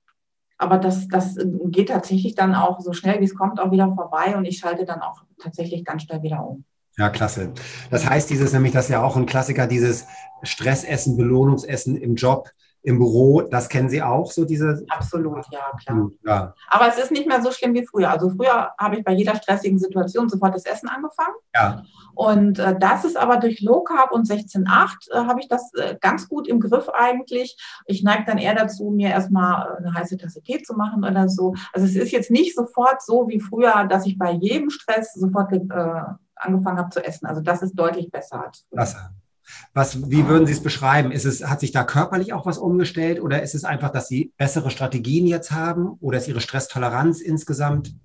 [0.58, 4.36] aber das, das geht tatsächlich dann auch so schnell, wie es kommt, auch wieder vorbei
[4.38, 6.66] und ich schalte dann auch tatsächlich ganz schnell wieder um.
[6.98, 7.54] Ja, klasse.
[7.92, 10.06] Das heißt, dieses nämlich, das ist ja auch ein Klassiker, dieses
[10.44, 12.50] Stressessen, Belohnungsessen im Job,
[12.86, 14.86] im Büro, das kennen Sie auch, so diese.
[14.90, 16.12] Absolut, ja, klar.
[16.24, 16.54] Ja.
[16.70, 18.12] Aber es ist nicht mehr so schlimm wie früher.
[18.12, 21.34] Also früher habe ich bei jeder stressigen Situation sofort das Essen angefangen.
[21.56, 21.82] Ja.
[22.14, 25.96] Und äh, das ist aber durch Low Carb und 16,8 äh, habe ich das äh,
[26.00, 27.58] ganz gut im Griff eigentlich.
[27.88, 31.56] Ich neige dann eher dazu, mir erstmal eine heiße Tasse Tee zu machen oder so.
[31.74, 35.52] Also es ist jetzt nicht sofort so wie früher, dass ich bei jedem Stress sofort
[35.52, 35.60] äh,
[36.36, 37.26] angefangen habe zu essen.
[37.26, 38.78] Also das ist deutlich besser als früher.
[38.78, 39.10] Klasse.
[39.74, 41.12] Was, wie würden Sie es beschreiben?
[41.12, 44.34] Ist es, hat sich da körperlich auch was umgestellt oder ist es einfach, dass Sie
[44.38, 47.96] bessere Strategien jetzt haben oder ist Ihre Stresstoleranz insgesamt?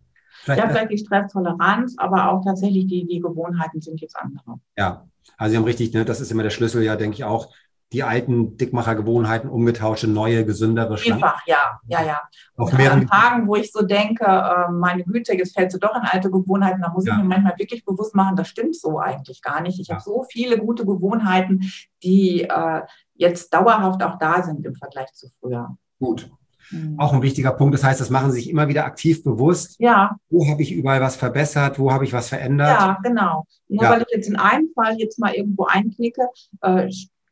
[0.42, 4.60] Vielleicht ja, vielleicht die Stresstoleranz, aber auch tatsächlich die, die Gewohnheiten sind jetzt andere.
[4.76, 7.52] Ja, also Sie haben richtig, ne, das ist immer der Schlüssel, ja, denke ich auch,
[7.92, 12.20] die alten Dickmachergewohnheiten umgetauscht neue, gesündere Vielfach, ja, ja, ja.
[12.56, 16.02] Auf mehreren Tagen, wo ich so denke, äh, meine Güte, jetzt fällt sie doch in
[16.02, 17.14] alte Gewohnheiten, da muss ja.
[17.14, 19.80] ich mir manchmal wirklich bewusst machen, das stimmt so eigentlich gar nicht.
[19.80, 19.96] Ich ja.
[19.96, 21.70] habe so viele gute Gewohnheiten,
[22.02, 22.82] die äh,
[23.14, 25.76] jetzt dauerhaft auch da sind im Vergleich zu früher.
[25.98, 26.30] Gut.
[26.70, 26.94] Mhm.
[26.98, 27.74] Auch ein wichtiger Punkt.
[27.74, 29.76] Das heißt, das machen Sie sich immer wieder aktiv bewusst.
[29.80, 30.16] Ja.
[30.28, 31.78] Wo habe ich überall was verbessert?
[31.78, 32.68] Wo habe ich was verändert?
[32.68, 33.46] Ja, genau.
[33.68, 33.90] Nur ja.
[33.90, 36.28] weil ich jetzt in einem Fall jetzt mal irgendwo einklicke,
[36.62, 36.88] äh,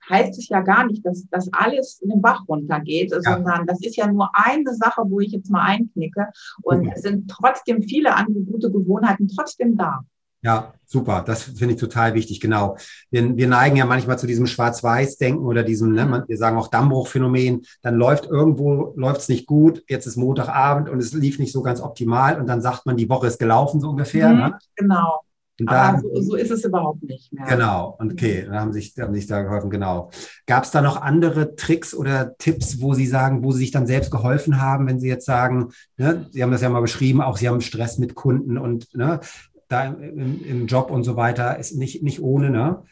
[0.09, 3.21] heißt es ja gar nicht, dass das alles in den Bach runtergeht, ja.
[3.21, 6.29] sondern das ist ja nur eine Sache, wo ich jetzt mal einknicke.
[6.63, 6.93] Und mhm.
[6.95, 10.01] es sind trotzdem viele andere gute Gewohnheiten trotzdem da.
[10.41, 11.25] Ja, super.
[11.27, 12.41] Das finde ich total wichtig.
[12.41, 12.77] Genau.
[13.11, 16.69] Wir, wir neigen ja manchmal zu diesem Schwarz-Weiß-Denken oder diesem, ne, man, wir sagen auch
[16.69, 17.63] Dammbruch-Phänomen.
[17.83, 19.83] Dann läuft irgendwo, läuft es nicht gut.
[19.89, 22.41] Jetzt ist Montagabend und es lief nicht so ganz optimal.
[22.41, 24.29] Und dann sagt man, die Woche ist gelaufen, so ungefähr.
[24.29, 24.59] Mhm, ne?
[24.77, 25.21] Genau.
[25.67, 27.47] Aber so, so, ist es überhaupt nicht mehr.
[27.47, 30.11] Genau, und okay, dann haben sich, haben sich da geholfen, genau.
[30.47, 33.87] Gab es da noch andere Tricks oder Tipps, wo Sie sagen, wo Sie sich dann
[33.87, 37.37] selbst geholfen haben, wenn Sie jetzt sagen, ne, Sie haben das ja mal beschrieben, auch
[37.37, 39.21] Sie haben Stress mit Kunden und ne,
[39.69, 42.83] da im, im, Job und so weiter, ist nicht, nicht ohne, ne?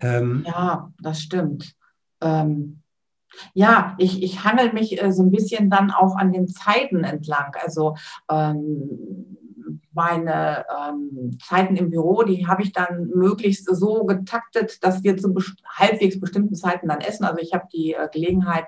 [0.00, 1.74] Ähm, ja, das stimmt.
[2.20, 2.82] Ähm,
[3.54, 7.52] ja, ich, ich hangel mich äh, so ein bisschen dann auch an den Zeiten entlang.
[7.62, 7.96] Also
[8.30, 9.38] ähm,
[9.94, 15.32] meine ähm, Zeiten im Büro, die habe ich dann möglichst so getaktet, dass wir zu
[15.32, 17.24] best halbwegs bestimmten Zeiten dann essen.
[17.24, 18.66] Also ich habe die äh, Gelegenheit,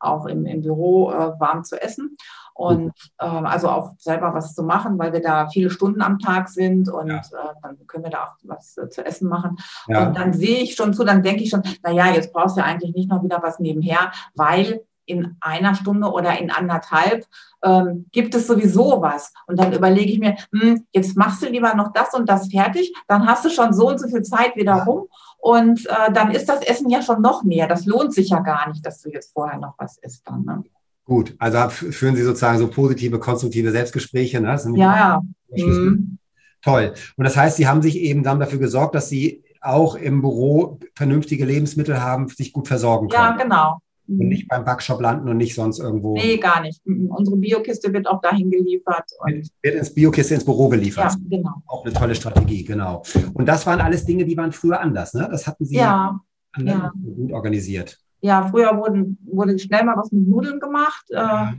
[0.00, 2.16] auch im, im Büro äh, warm zu essen
[2.54, 6.48] und ähm, also auch selber was zu machen, weil wir da viele Stunden am Tag
[6.48, 7.18] sind und ja.
[7.18, 9.56] äh, dann können wir da auch was äh, zu essen machen.
[9.86, 10.08] Ja.
[10.08, 12.66] Und dann sehe ich schon zu, dann denke ich schon, naja, jetzt brauchst du ja
[12.66, 17.26] eigentlich nicht noch wieder was nebenher, weil in einer Stunde oder in anderthalb
[17.62, 19.32] ähm, gibt es sowieso was.
[19.46, 22.94] Und dann überlege ich mir, hm, jetzt machst du lieber noch das und das fertig,
[23.06, 25.08] dann hast du schon so und so viel Zeit wieder rum.
[25.38, 27.66] Und äh, dann ist das Essen ja schon noch mehr.
[27.66, 30.28] Das lohnt sich ja gar nicht, dass du jetzt vorher noch was isst.
[30.28, 30.64] Dann, ne?
[31.04, 34.40] Gut, also führen Sie sozusagen so positive, konstruktive Selbstgespräche.
[34.40, 34.60] Ne?
[34.76, 35.22] ja, ja.
[35.50, 36.18] Mhm.
[36.60, 36.92] Toll.
[37.16, 40.78] Und das heißt, Sie haben sich eben dann dafür gesorgt, dass Sie auch im Büro
[40.94, 43.22] vernünftige Lebensmittel haben, sich gut versorgen können.
[43.22, 43.80] Ja, genau.
[44.08, 44.28] Und mhm.
[44.28, 46.14] nicht beim Backshop landen und nicht sonst irgendwo.
[46.14, 46.84] Nee, gar nicht.
[46.86, 47.10] Mhm.
[47.10, 49.04] Unsere Biokiste wird auch dahin geliefert.
[49.18, 51.12] Und wird ins Biokiste ins Büro geliefert.
[51.12, 51.62] Ja, genau.
[51.66, 53.02] Auch eine tolle Strategie, genau.
[53.34, 55.28] Und das waren alles Dinge, die waren früher anders, ne?
[55.30, 56.18] Das hatten Sie ja,
[56.56, 56.92] ja.
[56.94, 57.98] gut organisiert.
[58.20, 61.04] Ja, früher wurden, wurde schnell mal was mit Nudeln gemacht.
[61.10, 61.54] Äh, ja.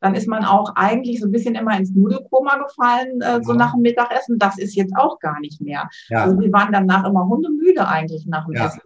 [0.00, 3.72] Dann ist man auch eigentlich so ein bisschen immer ins Nudelkoma gefallen, äh, so nach
[3.72, 4.38] dem Mittagessen.
[4.38, 5.88] Das ist jetzt auch gar nicht mehr.
[6.08, 6.22] Ja.
[6.22, 8.80] Also wir waren danach immer hundemüde eigentlich nach dem Essen.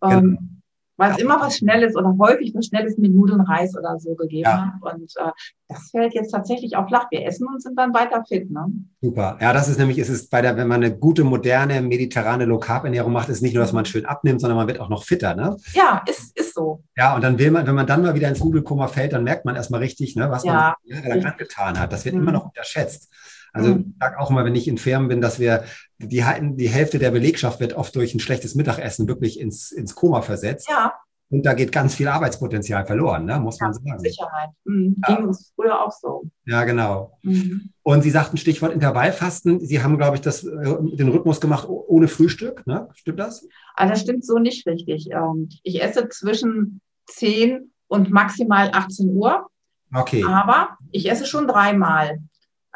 [0.00, 0.16] Genau.
[0.16, 0.55] Ähm,
[0.96, 4.44] weil es immer was Schnelles oder häufig was Schnelles mit Nudeln, Reis oder so gegeben
[4.44, 4.72] ja.
[4.82, 4.94] hat.
[4.94, 5.30] Und äh,
[5.68, 7.06] das fällt jetzt tatsächlich auch flach.
[7.10, 8.50] Wir essen und sind dann weiter fit.
[8.50, 8.66] Ne?
[9.00, 9.36] Super.
[9.40, 13.12] Ja, das ist nämlich, ist es bei der, wenn man eine gute, moderne, mediterrane Low-Carb-Ernährung
[13.12, 15.34] macht, ist nicht nur, dass man schön abnimmt, sondern man wird auch noch fitter.
[15.34, 15.56] Ne?
[15.72, 16.82] Ja, ist, ist so.
[16.96, 19.44] Ja, und dann will man, wenn man dann mal wieder ins Nudelkoma fällt, dann merkt
[19.44, 20.54] man erstmal richtig, ne, was ja.
[20.54, 21.92] man jahrelang angetan hat.
[21.92, 22.22] Das wird mhm.
[22.22, 23.12] immer noch unterschätzt.
[23.56, 23.80] Also mhm.
[23.88, 25.64] ich sage auch immer, wenn ich in Firmen bin, dass wir
[25.98, 26.22] die,
[26.56, 30.68] die Hälfte der Belegschaft wird oft durch ein schlechtes Mittagessen wirklich ins, ins Koma versetzt.
[30.68, 30.92] Ja.
[31.28, 33.40] Und da geht ganz viel Arbeitspotenzial verloren, ne?
[33.40, 33.98] muss man sagen.
[33.98, 34.50] Sicherheit.
[34.64, 34.96] Mhm.
[35.08, 35.16] Ja.
[35.16, 36.24] Ging es früher auch so.
[36.44, 37.18] Ja, genau.
[37.22, 37.70] Mhm.
[37.82, 39.58] Und Sie sagten Stichwort Intervallfasten.
[39.60, 42.64] Sie haben, glaube ich, das, äh, den Rhythmus gemacht ohne Frühstück.
[42.66, 42.88] Ne?
[42.94, 43.48] Stimmt das?
[43.74, 45.08] Also das stimmt so nicht richtig.
[45.10, 49.48] Ähm, ich esse zwischen 10 und maximal 18 Uhr.
[49.92, 50.24] Okay.
[50.24, 52.18] Aber ich esse schon dreimal.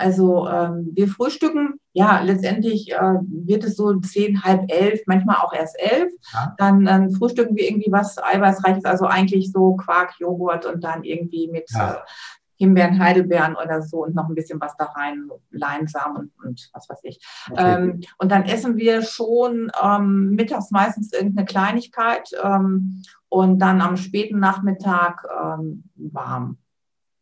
[0.01, 5.53] Also ähm, wir frühstücken, ja, letztendlich äh, wird es so zehn, halb elf, manchmal auch
[5.53, 6.11] erst elf.
[6.33, 6.55] Ja.
[6.57, 11.49] Dann ähm, frühstücken wir irgendwie was Eiweißreiches, also eigentlich so Quark, Joghurt und dann irgendwie
[11.49, 11.93] mit ja.
[11.93, 11.97] äh,
[12.57, 16.89] Himbeeren, Heidelbeeren oder so und noch ein bisschen was da rein, Leinsamen und, und was
[16.89, 17.19] weiß ich.
[17.51, 17.75] Okay.
[17.75, 23.97] Ähm, und dann essen wir schon ähm, mittags meistens irgendeine Kleinigkeit ähm, und dann am
[23.97, 26.59] späten Nachmittag ähm, warm.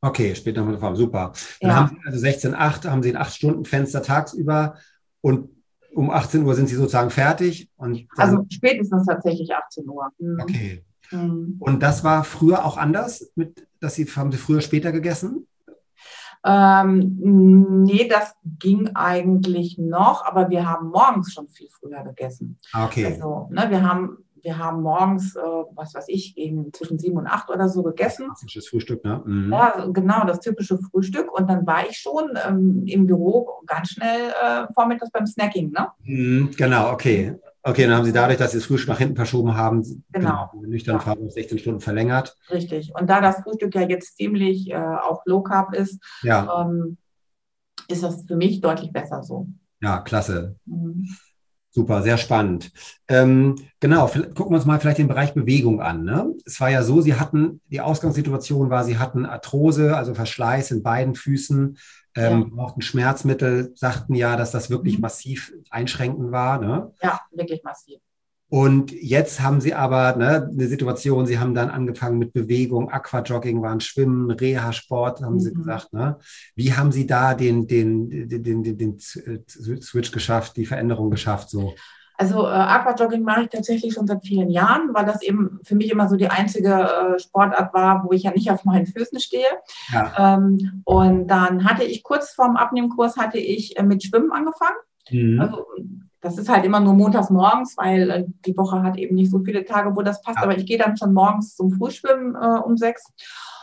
[0.01, 1.33] Okay, später mit der Farm, super.
[1.61, 1.77] Dann ja.
[1.77, 4.77] haben Sie also 16,8, haben Sie ein 8-Stunden-Fenster tagsüber
[5.21, 5.51] und
[5.93, 7.71] um 18 Uhr sind Sie sozusagen fertig.
[7.77, 10.09] Und also spätestens tatsächlich 18 Uhr.
[10.19, 10.41] Mhm.
[10.41, 10.85] Okay.
[11.11, 11.57] Mhm.
[11.59, 15.47] Und das war früher auch anders, mit, dass Sie, haben Sie früher später gegessen?
[16.45, 17.17] Ähm,
[17.85, 22.59] nee, das ging eigentlich noch, aber wir haben morgens schon viel früher gegessen.
[22.73, 23.07] Ah, okay.
[23.07, 25.41] Also, ne, wir haben wir haben morgens, äh,
[25.75, 28.31] was weiß ich, eben zwischen sieben und acht oder so gegessen.
[28.41, 29.23] Typisches Frühstück, ne?
[29.27, 29.53] Mhm.
[29.53, 31.31] Ja, genau, das typische Frühstück.
[31.31, 35.89] Und dann war ich schon ähm, im Büro ganz schnell äh, vormittags beim Snacking, ne?
[36.03, 37.37] Mhm, genau, okay.
[37.63, 39.83] Okay, dann haben Sie dadurch, dass Sie das Frühstück nach hinten verschoben haben,
[40.13, 40.49] genau.
[40.53, 41.01] genau nüchtern ja.
[41.01, 42.35] Fahren 16 Stunden verlängert.
[42.51, 42.95] Richtig.
[42.99, 46.63] Und da das Frühstück ja jetzt ziemlich äh, auch Low Carb ist, ja.
[46.63, 46.97] ähm,
[47.89, 49.47] ist das für mich deutlich besser so.
[49.83, 50.57] Ja, klasse.
[50.65, 51.07] Mhm.
[51.79, 52.73] Super, sehr spannend.
[53.07, 56.03] Ähm, genau, gucken wir uns mal vielleicht den Bereich Bewegung an.
[56.03, 56.35] Ne?
[56.45, 60.83] Es war ja so, Sie hatten, die Ausgangssituation war, Sie hatten Arthrose, also Verschleiß in
[60.83, 61.79] beiden Füßen,
[62.17, 62.47] ähm, ja.
[62.51, 65.03] brauchten Schmerzmittel, sagten ja, dass das wirklich mhm.
[65.03, 66.61] massiv einschränkend war.
[66.61, 66.93] Ne?
[67.01, 68.01] Ja, wirklich massiv.
[68.51, 73.61] Und jetzt haben sie aber ne, eine Situation, sie haben dann angefangen mit Bewegung, Aquajogging
[73.61, 75.41] waren Schwimmen, Reha-Sport, haben mhm.
[75.41, 75.93] sie gesagt.
[75.93, 76.19] Ne?
[76.55, 81.51] Wie haben sie da den, den, den, den, den, den Switch geschafft, die Veränderung geschafft?
[81.51, 81.75] So?
[82.17, 85.91] Also äh, Aquajogging mache ich tatsächlich schon seit vielen Jahren, weil das eben für mich
[85.91, 89.47] immer so die einzige äh, Sportart war, wo ich ja nicht auf meinen Füßen stehe.
[89.93, 90.37] Ja.
[90.37, 94.77] Ähm, und dann hatte ich kurz vorm Abnehmkurs hatte ich äh, mit Schwimmen angefangen.
[95.11, 95.41] Mhm.
[95.41, 95.67] Also
[96.21, 99.39] das ist halt immer nur montags morgens, weil äh, die Woche hat eben nicht so
[99.41, 100.39] viele Tage, wo das passt.
[100.39, 103.13] Aber ich gehe dann schon morgens zum Frühschwimmen äh, um sechs.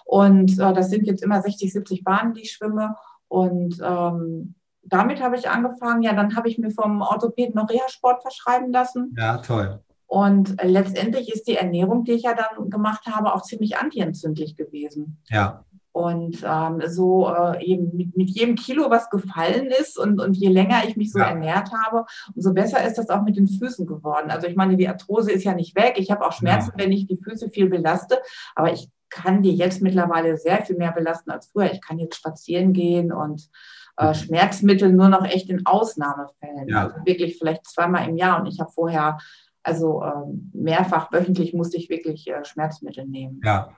[0.06, 2.96] Und äh, das sind jetzt immer 60, 70 Bahnen, die ich schwimme.
[3.28, 6.04] Und ähm, damit habe ich angefangen.
[6.04, 9.16] Ja, dann habe ich mir vom Orthopäden noch Reha-Sport verschreiben lassen.
[9.18, 9.80] Ja, toll.
[10.08, 14.56] Und äh, letztendlich ist die Ernährung, die ich ja dann gemacht habe, auch ziemlich antientzündlich
[14.56, 15.22] gewesen.
[15.30, 15.66] Ja.
[15.96, 20.50] Und ähm, so äh, eben mit, mit, jedem Kilo, was gefallen ist und, und je
[20.50, 21.30] länger ich mich so ja.
[21.30, 22.04] ernährt habe,
[22.36, 24.30] umso besser ist das auch mit den Füßen geworden.
[24.30, 25.94] Also ich meine, die Arthrose ist ja nicht weg.
[25.96, 26.84] Ich habe auch Schmerzen, ja.
[26.84, 28.18] wenn ich die Füße viel belaste,
[28.56, 31.72] aber ich kann die jetzt mittlerweile sehr viel mehr belasten als früher.
[31.72, 33.50] Ich kann jetzt spazieren gehen und
[33.96, 34.14] äh, mhm.
[34.16, 36.68] Schmerzmittel nur noch echt in Ausnahmefällen.
[36.68, 36.88] Ja.
[36.88, 38.42] Also wirklich vielleicht zweimal im Jahr.
[38.42, 39.18] Und ich habe vorher,
[39.64, 43.40] also ähm, mehrfach wöchentlich musste ich wirklich äh, Schmerzmittel nehmen.
[43.46, 43.70] Ja.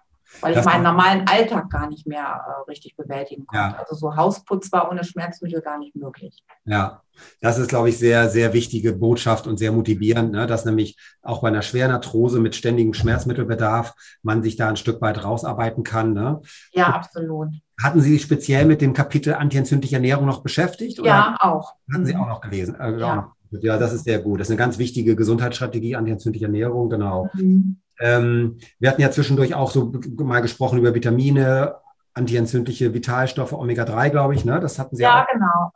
[0.41, 3.75] Weil ich meinen normalen Alltag gar nicht mehr äh, richtig bewältigen konnte.
[3.75, 3.77] Ja.
[3.79, 6.43] Also so Hausputz war ohne Schmerzmittel gar nicht möglich.
[6.65, 7.01] Ja,
[7.41, 10.45] das ist, glaube ich, sehr, sehr wichtige Botschaft und sehr motivierend, ne?
[10.45, 15.01] dass nämlich auch bei einer schweren Arthrose mit ständigem Schmerzmittelbedarf man sich da ein Stück
[15.01, 16.13] weit rausarbeiten kann.
[16.13, 16.41] Ne?
[16.73, 17.49] Ja, absolut.
[17.81, 20.99] Hatten Sie sich speziell mit dem Kapitel antientzündliche Ernährung noch beschäftigt?
[21.03, 21.73] Ja, auch.
[21.91, 22.21] Hatten Sie mhm.
[22.21, 22.75] auch noch gelesen?
[22.79, 23.33] Äh, ja.
[23.51, 24.39] ja, das ist sehr gut.
[24.39, 27.29] Das ist eine ganz wichtige Gesundheitsstrategie, antientzündliche Ernährung, genau.
[27.33, 27.79] Mhm.
[27.99, 31.75] Ähm, wir hatten ja zwischendurch auch so mal gesprochen über Vitamine,
[32.13, 34.59] antientzündliche Vitalstoffe, Omega-3, glaube ich, ne?
[34.59, 35.27] Das hatten Sie ja, auch.
[35.31, 35.71] Genau.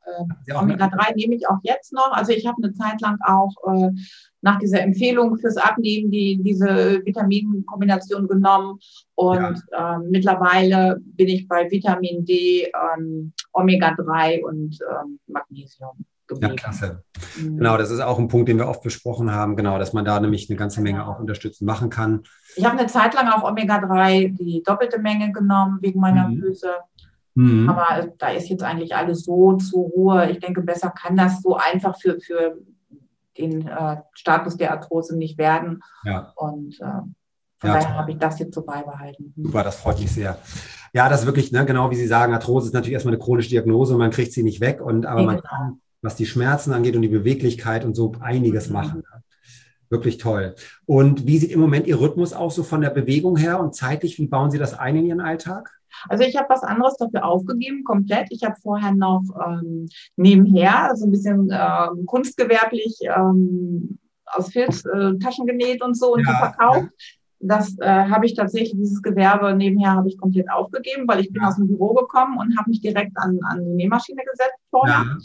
[0.48, 2.12] Äh, Omega-3 nehme ich auch jetzt noch.
[2.12, 3.92] Also ich habe eine Zeit lang auch äh,
[4.42, 8.80] nach dieser Empfehlung fürs Abnehmen die, diese Vitaminkombination genommen.
[9.16, 9.96] Und ja.
[9.96, 16.06] ähm, mittlerweile bin ich bei Vitamin D, ähm, Omega-3 und ähm, Magnesium
[16.40, 16.58] geblieben.
[16.58, 17.04] Ja, klasse.
[17.40, 17.58] Mhm.
[17.58, 20.20] Genau, das ist auch ein Punkt, den wir oft besprochen haben, genau, dass man da
[20.20, 22.24] nämlich eine ganze Menge auch unterstützend machen kann.
[22.56, 26.40] Ich habe eine Zeit lang auch Omega-3 die doppelte Menge genommen wegen meiner mhm.
[26.40, 26.70] Füße.
[27.36, 27.70] Mhm.
[27.70, 30.30] Aber da ist jetzt eigentlich alles so zur Ruhe.
[30.30, 32.58] Ich denke, besser kann das so einfach für, für
[33.38, 35.82] den äh, Status der Arthrose nicht werden.
[36.04, 36.34] Ja.
[36.36, 37.02] Und äh,
[37.62, 39.34] von ja, daher habe ich das jetzt so beibehalten.
[39.36, 39.46] Mhm.
[39.46, 40.38] Super, das freut mich sehr.
[40.94, 43.50] Ja, das ist wirklich, ne, genau wie Sie sagen, Arthrose ist natürlich erstmal eine chronische
[43.50, 44.82] Diagnose und man kriegt sie nicht weg.
[44.82, 45.50] Und, aber nee, man genau.
[45.50, 48.74] kann was die Schmerzen angeht und die Beweglichkeit und so einiges mhm.
[48.74, 49.04] machen.
[49.90, 50.56] Wirklich toll.
[50.86, 54.18] Und wie sieht im Moment Ihr Rhythmus aus, so von der Bewegung her und zeitlich?
[54.20, 55.70] Wie bauen Sie das ein in Ihren Alltag?
[56.08, 58.28] Also ich habe was anderes dafür aufgegeben, komplett.
[58.30, 65.18] Ich habe vorher noch ähm, nebenher, also ein bisschen ähm, kunstgewerblich ähm, aus Filz äh,
[65.20, 66.36] Taschen genäht und so und ja.
[66.38, 66.90] verkauft.
[67.40, 71.42] Das äh, habe ich tatsächlich, dieses Gewerbe nebenher habe ich komplett aufgegeben, weil ich bin
[71.42, 71.50] ja.
[71.50, 75.18] aus dem Büro gekommen und habe mich direkt an, an die Nähmaschine gesetzt vorher.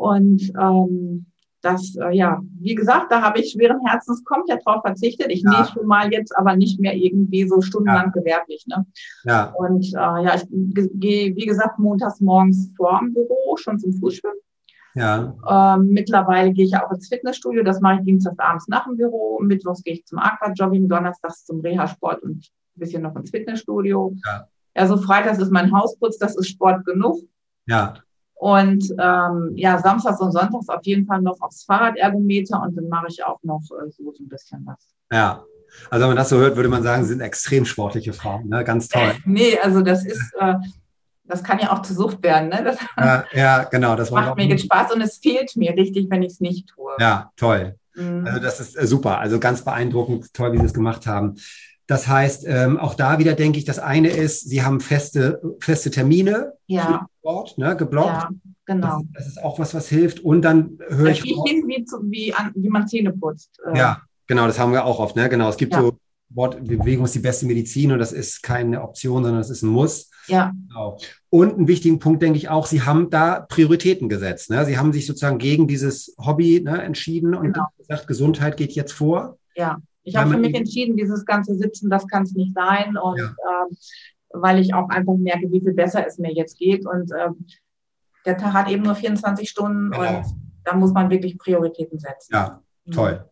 [0.00, 0.14] Ja.
[0.14, 1.26] Und ähm,
[1.62, 5.30] das, äh, ja, wie gesagt, da habe ich schweren Herzens komplett drauf verzichtet.
[5.30, 5.50] Ich ja.
[5.50, 8.20] nähe schon mal jetzt, aber nicht mehr irgendwie so stundenlang ja.
[8.20, 8.64] gewerblich.
[8.66, 8.86] Ne?
[9.24, 9.52] Ja.
[9.56, 14.38] Und äh, ja, ich gehe, wie gesagt, montags morgens vor dem Büro, schon zum Frühschwimmen.
[14.94, 15.34] Ja.
[15.48, 19.38] Ähm, mittlerweile gehe ich auch ins Fitnessstudio, das mache ich dienstags abends nach dem Büro.
[19.40, 24.16] Mittwochs gehe ich zum Aquajogging, donnerstags zum Reha-Sport und ein bisschen noch ins Fitnessstudio.
[24.26, 24.48] Ja.
[24.74, 27.20] Also freitags ist mein Hausputz, das ist Sport genug.
[27.66, 27.94] Ja.
[28.40, 33.08] Und ähm, ja, samstags und sonntags auf jeden Fall noch aufs Fahrradergometer und dann mache
[33.10, 34.78] ich auch noch äh, so, so ein bisschen was.
[35.12, 35.44] Ja,
[35.90, 38.64] also wenn man das so hört, würde man sagen, sind extrem sportliche Frauen, ne?
[38.64, 39.12] ganz toll.
[39.26, 40.54] nee, also das ist, äh,
[41.24, 42.48] das kann ja auch zur Sucht werden.
[42.48, 42.64] Ne?
[42.64, 43.94] Das ja, ja, genau.
[43.94, 46.92] Das macht mir jetzt Spaß und es fehlt mir richtig, wenn ich es nicht tue.
[46.98, 47.76] Ja, toll.
[47.94, 48.26] Mhm.
[48.26, 51.36] Also das ist äh, super, also ganz beeindruckend, toll, wie Sie es gemacht haben.
[51.86, 55.90] Das heißt, ähm, auch da wieder denke ich, das eine ist, Sie haben feste, feste
[55.90, 57.08] Termine ja.
[57.18, 58.10] Sport, ne, geblockt.
[58.10, 58.28] Ja,
[58.64, 59.02] genau.
[59.12, 60.20] Das, das, ist auch was, was hilft.
[60.20, 61.24] Und dann höre ich.
[61.24, 63.60] Ich hin, wie, zu, wie, an, wie man Zähne putzt.
[63.66, 63.76] Äh.
[63.76, 65.16] Ja, genau, das haben wir auch oft.
[65.16, 65.28] Ne?
[65.28, 65.80] Genau, es gibt ja.
[65.80, 65.98] so
[66.28, 69.70] Wort, Bewegung ist die beste Medizin und das ist keine Option, sondern das ist ein
[69.70, 70.10] Muss.
[70.30, 70.52] Ja.
[70.68, 70.98] Genau.
[71.28, 74.50] Und einen wichtigen Punkt denke ich auch, Sie haben da Prioritäten gesetzt.
[74.50, 74.64] Ne?
[74.64, 77.66] Sie haben sich sozusagen gegen dieses Hobby ne, entschieden und genau.
[77.78, 79.38] gesagt, Gesundheit geht jetzt vor.
[79.54, 79.78] Ja.
[80.02, 82.96] Ich habe für mich entschieden, dieses ganze Sitzen, das kann es nicht sein.
[82.96, 83.26] Und ja.
[83.26, 83.74] äh,
[84.32, 86.86] weil ich auch einfach merke, wie viel besser es mir jetzt geht.
[86.86, 87.28] Und äh,
[88.24, 90.18] der Tag hat eben nur 24 Stunden genau.
[90.18, 90.24] und
[90.64, 92.32] da muss man wirklich Prioritäten setzen.
[92.32, 93.24] Ja, toll.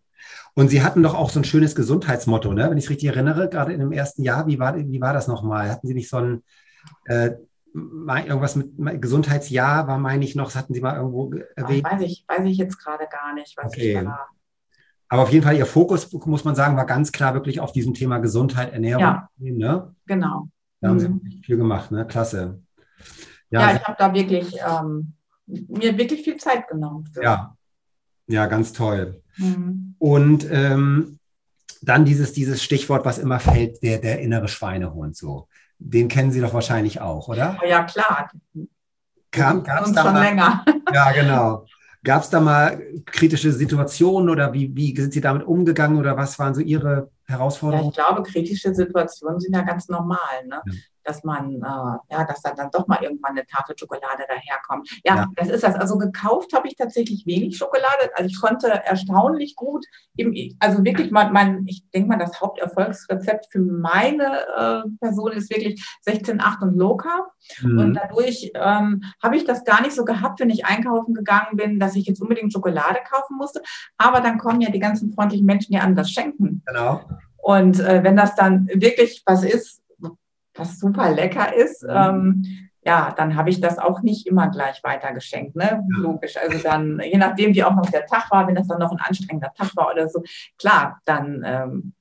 [0.55, 2.69] Und Sie hatten doch auch so ein schönes Gesundheitsmotto, ne?
[2.69, 4.47] wenn ich es richtig erinnere, gerade in dem ersten Jahr.
[4.47, 5.71] Wie war, wie war das nochmal?
[5.71, 6.43] Hatten Sie nicht so ein,
[7.07, 7.31] äh,
[7.75, 11.85] irgendwas mit Gesundheitsjahr war, meine ich noch, das hatten Sie mal irgendwo erwähnt?
[11.85, 13.99] Weiß ich, weiß ich jetzt gerade gar nicht, was okay.
[13.99, 14.29] ich da
[15.09, 17.95] aber auf jeden Fall, Ihr Fokus, muss man sagen, war ganz klar wirklich auf diesem
[17.95, 19.03] Thema Gesundheit, Ernährung.
[19.03, 19.95] Ja, ne?
[20.07, 20.49] genau.
[20.81, 21.43] Da haben Sie mhm.
[21.43, 22.07] viel gemacht, ne?
[22.07, 22.61] Klasse.
[23.51, 25.14] Ja, ja ich habe da wirklich ähm,
[25.47, 27.07] mir wirklich viel Zeit genommen.
[27.07, 27.23] Für.
[27.23, 27.57] Ja,
[28.27, 29.23] ja, ganz toll.
[29.38, 29.95] Mhm.
[29.99, 31.19] Und ähm,
[31.81, 35.49] dann dieses, dieses Stichwort, was immer fällt, der, der innere Schweinehund so.
[35.79, 37.59] Den kennen Sie doch wahrscheinlich auch, oder?
[37.67, 38.31] Ja, klar.
[39.31, 40.64] Kam, gab's da schon mal, länger.
[40.93, 41.67] Ja, genau.
[42.05, 46.38] Gab es da mal kritische Situationen oder wie, wie sind Sie damit umgegangen oder was
[46.38, 47.93] waren so Ihre Herausforderungen?
[47.95, 50.47] Ja, ich glaube, kritische Situationen sind ja ganz normal.
[50.47, 50.62] Ne?
[50.64, 50.73] Ja
[51.09, 54.88] dass man, äh, ja, dass dann, dann doch mal irgendwann eine Tafel Schokolade daherkommt.
[55.05, 55.27] Ja, ja.
[55.37, 55.75] das ist das.
[55.75, 58.11] Also gekauft habe ich tatsächlich wenig Schokolade.
[58.14, 63.47] Also ich konnte erstaunlich gut, eben, also wirklich mein, mein ich denke mal, das Haupterfolgsrezept
[63.51, 67.31] für meine äh, Person ist wirklich 16, 8 und Low Carb.
[67.62, 67.79] Mhm.
[67.79, 71.81] Und dadurch ähm, habe ich das gar nicht so gehabt, wenn ich einkaufen gegangen bin,
[71.81, 73.62] dass ich jetzt unbedingt Schokolade kaufen musste.
[73.97, 76.62] Aber dann kommen ja die ganzen freundlichen Menschen, die einem das schenken.
[76.66, 77.01] Genau.
[77.38, 79.81] Und äh, wenn das dann wirklich was ist,
[80.59, 81.90] was super lecker ist, mhm.
[81.90, 85.85] ähm, ja, dann habe ich das auch nicht immer gleich weitergeschenkt, ne?
[85.88, 86.37] Logisch.
[86.38, 89.01] Also dann, je nachdem, wie auch noch der Tag war, wenn das dann noch ein
[89.01, 90.23] anstrengender Tag war oder so,
[90.59, 91.92] klar, dann, ähm,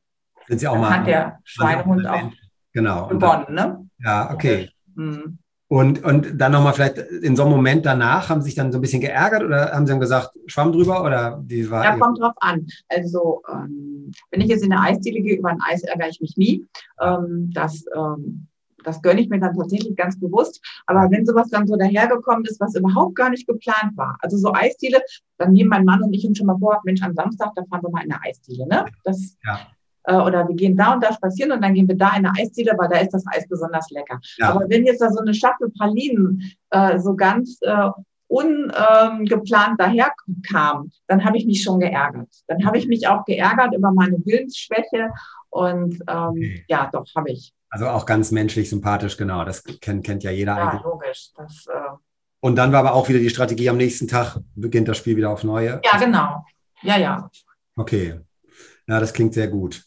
[0.79, 2.31] mal, hat der Schweinehund auch
[2.71, 3.89] genau, gewonnen, dann, ne?
[3.99, 4.69] Ja, okay.
[4.95, 5.39] Mhm.
[5.69, 8.77] Und, und dann nochmal vielleicht in so einem Moment danach, haben Sie sich dann so
[8.77, 12.19] ein bisschen geärgert oder haben Sie dann gesagt, Schwamm drüber oder wie war Ja, kommt
[12.19, 12.65] drauf an.
[12.87, 16.37] Also, ähm, wenn ich jetzt in eine Eisdiele gehe, über ein Eis ärgere ich mich
[16.37, 16.65] nie.
[17.01, 18.47] Ähm, das, ähm,
[18.85, 20.65] das gönne ich mir dann tatsächlich ganz bewusst.
[20.85, 24.53] Aber wenn sowas dann so dahergekommen ist, was überhaupt gar nicht geplant war, also so
[24.53, 25.01] Eisdiele,
[25.37, 27.83] dann nehmen mein Mann und ich uns schon mal vor, Mensch, am Samstag, da fahren
[27.83, 28.65] wir mal in eine Eisdiele.
[28.67, 28.85] Ne?
[29.03, 29.59] Das, ja
[30.07, 32.31] äh, oder wir gehen da und da spazieren und dann gehen wir da in eine
[32.37, 34.19] Eisdiele, weil da ist das Eis besonders lecker.
[34.37, 34.49] Ja.
[34.49, 36.41] Aber wenn jetzt da so eine Schachtel Pralinen
[36.71, 37.89] äh, so ganz äh,
[38.27, 42.29] ungeplant ähm, daherkam, dann habe ich mich schon geärgert.
[42.47, 45.11] Dann habe ich mich auch geärgert über meine Willensschwäche
[45.49, 46.65] und ähm, okay.
[46.67, 47.53] ja, doch, habe ich.
[47.69, 49.43] Also auch ganz menschlich sympathisch, genau.
[49.43, 50.81] Das kennt, kennt ja jeder ja, eigentlich.
[50.81, 51.29] Ja, logisch.
[51.35, 51.95] Das, äh,
[52.39, 55.31] und dann war aber auch wieder die Strategie, am nächsten Tag beginnt das Spiel wieder
[55.31, 55.81] auf neue.
[55.83, 56.45] Ja, genau.
[56.81, 57.29] Ja, ja.
[57.75, 58.19] Okay.
[58.87, 59.83] Ja, das klingt sehr gut.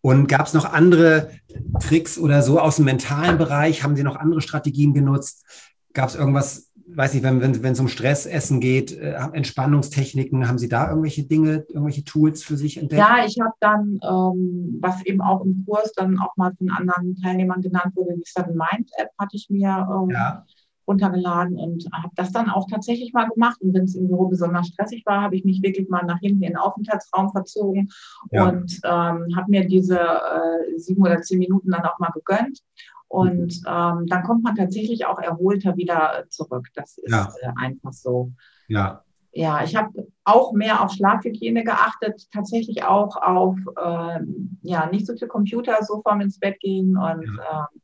[0.00, 1.30] Und gab es noch andere
[1.80, 3.84] Tricks oder so aus dem mentalen Bereich?
[3.84, 5.44] Haben Sie noch andere Strategien genutzt?
[5.92, 10.68] Gab es irgendwas, weiß ich, wenn es wenn, um Stressessen geht, äh, Entspannungstechniken, haben Sie
[10.68, 13.00] da irgendwelche Dinge, irgendwelche Tools für sich entdeckt?
[13.00, 17.16] Ja, ich habe dann, ähm, was eben auch im Kurs dann auch mal von anderen
[17.22, 20.44] Teilnehmern genannt wurde, die Seven Mind App hatte ich mir ähm, ja
[20.90, 23.60] runtergeladen und habe das dann auch tatsächlich mal gemacht.
[23.60, 26.42] Und wenn es im Büro besonders stressig war, habe ich mich wirklich mal nach hinten
[26.42, 27.88] in den Aufenthaltsraum verzogen
[28.30, 28.48] ja.
[28.48, 32.60] und ähm, habe mir diese äh, sieben oder zehn Minuten dann auch mal gegönnt.
[33.08, 33.66] Und mhm.
[33.66, 36.66] ähm, dann kommt man tatsächlich auch erholter wieder zurück.
[36.74, 37.32] Das ist ja.
[37.42, 38.32] äh, einfach so.
[38.68, 39.04] Ja.
[39.32, 45.14] Ja, ich habe auch mehr auf Schlafhygiene geachtet, tatsächlich auch auf ähm, ja nicht so
[45.14, 47.68] viel Computer so vorm ins Bett gehen und ja.
[47.72, 47.79] ähm,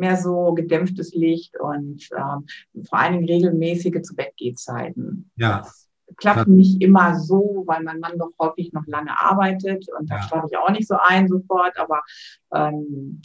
[0.00, 2.46] mehr so gedämpftes Licht und ähm,
[2.88, 5.30] vor allen Dingen regelmäßige zu Bett Zeiten.
[5.36, 5.58] Ja.
[5.58, 10.16] Das klappt nicht immer so, weil mein Mann doch häufig noch lange arbeitet und da
[10.16, 10.22] ja.
[10.22, 12.02] schlafe ich auch nicht so ein sofort, aber
[12.52, 13.22] ähm,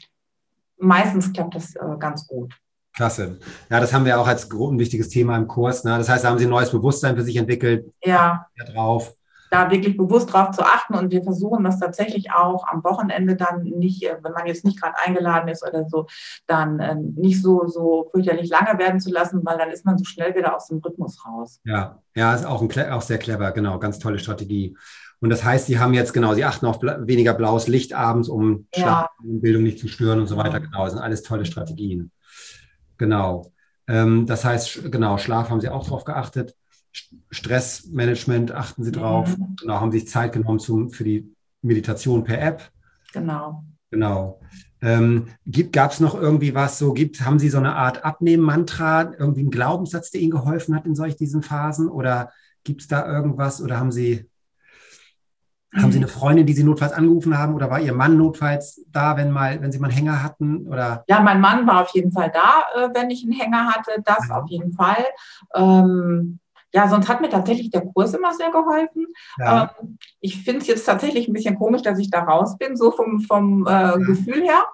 [0.77, 2.53] meistens klappt das äh, ganz gut.
[2.93, 3.39] Klasse.
[3.69, 5.83] Ja, das haben wir auch als ein wichtiges Thema im Kurs.
[5.83, 5.97] Ne?
[5.97, 7.91] Das heißt, da haben Sie ein neues Bewusstsein für sich entwickelt.
[8.03, 8.45] Ja.
[8.73, 9.14] Drauf
[9.51, 10.95] da wirklich bewusst drauf zu achten.
[10.95, 14.81] Und wir versuchen das tatsächlich auch am Wochenende dann nicht, äh, wenn man jetzt nicht
[14.81, 16.07] gerade eingeladen ist oder so,
[16.47, 20.05] dann äh, nicht so, so fürchterlich lange werden zu lassen, weil dann ist man so
[20.05, 21.59] schnell wieder aus dem Rhythmus raus.
[21.63, 24.75] Ja, ja, ist auch, ein, auch sehr clever, genau, ganz tolle Strategie.
[25.21, 28.67] Und das heißt, Sie haben jetzt genau, Sie achten auf weniger blaues Licht abends, um
[28.75, 29.09] ja.
[29.19, 30.59] Schlafbildung nicht zu stören und so weiter.
[30.59, 32.11] Genau, das sind alles tolle Strategien.
[32.97, 33.51] Genau.
[33.87, 36.55] Ähm, das heißt, genau, Schlaf haben Sie auch drauf geachtet.
[37.29, 39.37] Stressmanagement achten Sie drauf.
[39.37, 39.55] Mhm.
[39.59, 42.71] Genau, haben sich Zeit genommen zum, für die Meditation per App.
[43.13, 43.63] Genau.
[43.91, 44.39] Genau.
[44.81, 45.29] Ähm,
[45.71, 49.51] Gab es noch irgendwie was so, gibt, haben Sie so eine Art Abnehmen-Mantra, irgendwie einen
[49.51, 51.89] Glaubenssatz, der Ihnen geholfen hat in solch diesen Phasen?
[51.89, 52.31] Oder
[52.63, 53.61] gibt es da irgendwas?
[53.61, 54.29] Oder haben Sie,
[55.71, 55.81] mhm.
[55.81, 57.55] haben Sie eine Freundin, die Sie notfalls angerufen haben?
[57.55, 60.67] Oder war Ihr Mann notfalls da, wenn, mal, wenn Sie mal einen Hänger hatten?
[60.67, 61.03] Oder?
[61.07, 63.91] Ja, mein Mann war auf jeden Fall da, äh, wenn ich einen Hänger hatte.
[64.03, 64.41] Das ja.
[64.41, 65.05] auf jeden Fall.
[65.55, 66.39] Ähm,
[66.75, 69.07] ja, sonst hat mir tatsächlich der Kurs immer sehr geholfen.
[69.39, 69.73] Ja.
[69.79, 72.91] Ähm, ich finde es jetzt tatsächlich ein bisschen komisch, dass ich da raus bin, so
[72.91, 74.65] vom, vom äh, Gefühl her.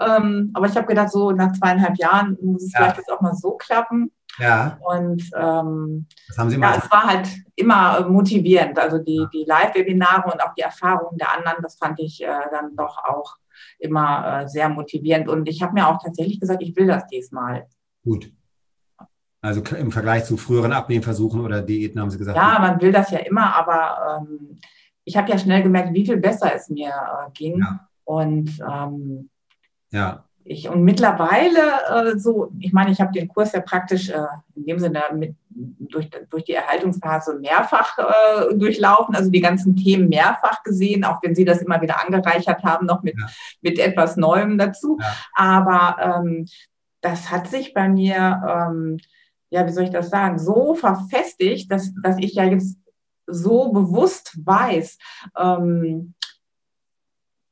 [0.00, 2.80] Ähm, aber ich habe gedacht, so nach zweieinhalb Jahren muss es ja.
[2.80, 4.10] vielleicht jetzt auch mal so klappen.
[4.38, 4.76] Ja.
[4.80, 8.76] Und ähm, das haben Sie ja, es war halt immer motivierend.
[8.80, 12.74] Also die, die Live-Webinare und auch die Erfahrungen der anderen, das fand ich äh, dann
[12.74, 13.36] doch auch
[13.78, 15.28] immer äh, sehr motivierend.
[15.28, 17.68] Und ich habe mir auch tatsächlich gesagt, ich will das diesmal.
[18.02, 18.32] Gut.
[19.46, 22.36] Also im Vergleich zu früheren Abnehmversuchen oder Diäten haben Sie gesagt?
[22.36, 24.58] Ja, man will das ja immer, aber ähm,
[25.04, 27.60] ich habe ja schnell gemerkt, wie viel besser es mir äh, ging.
[27.60, 27.88] Ja.
[28.02, 29.30] Und ähm,
[29.92, 30.24] ja.
[30.42, 34.26] Ich, und mittlerweile äh, so, ich meine, ich habe den Kurs ja praktisch äh,
[34.56, 40.08] in dem Sinne mit, durch, durch die Erhaltungsphase mehrfach äh, durchlaufen, also die ganzen Themen
[40.08, 43.26] mehrfach gesehen, auch wenn Sie das immer wieder angereichert haben, noch mit, ja.
[43.62, 44.98] mit etwas Neuem dazu.
[45.00, 45.14] Ja.
[45.34, 46.46] Aber ähm,
[47.00, 48.98] das hat sich bei mir ähm,
[49.50, 52.78] ja, wie soll ich das sagen, so verfestigt, dass, dass ich ja jetzt
[53.26, 54.98] so bewusst weiß,
[55.36, 56.14] ähm,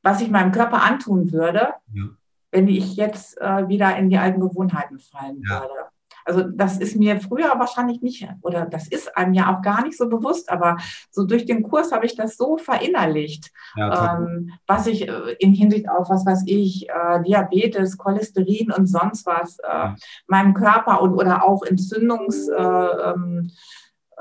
[0.03, 2.05] was ich meinem Körper antun würde, ja.
[2.51, 5.62] wenn ich jetzt äh, wieder in die alten Gewohnheiten fallen ja.
[5.62, 5.93] würde.
[6.25, 9.97] Also das ist mir früher wahrscheinlich nicht, oder das ist einem ja auch gar nicht
[9.97, 10.79] so bewusst, aber
[11.11, 15.53] so durch den Kurs habe ich das so verinnerlicht, ja, ähm, was ich äh, in
[15.53, 19.97] Hinsicht auf, was weiß ich, äh, Diabetes, Cholesterin und sonst was, äh, ja.
[20.27, 22.49] meinem Körper und oder auch Entzündungs...
[22.49, 23.51] Äh, ähm,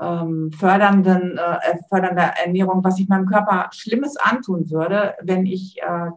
[0.00, 6.10] ähm, fördernden, äh, fördernder Ernährung, was ich meinem Körper Schlimmes antun würde, wenn ich äh,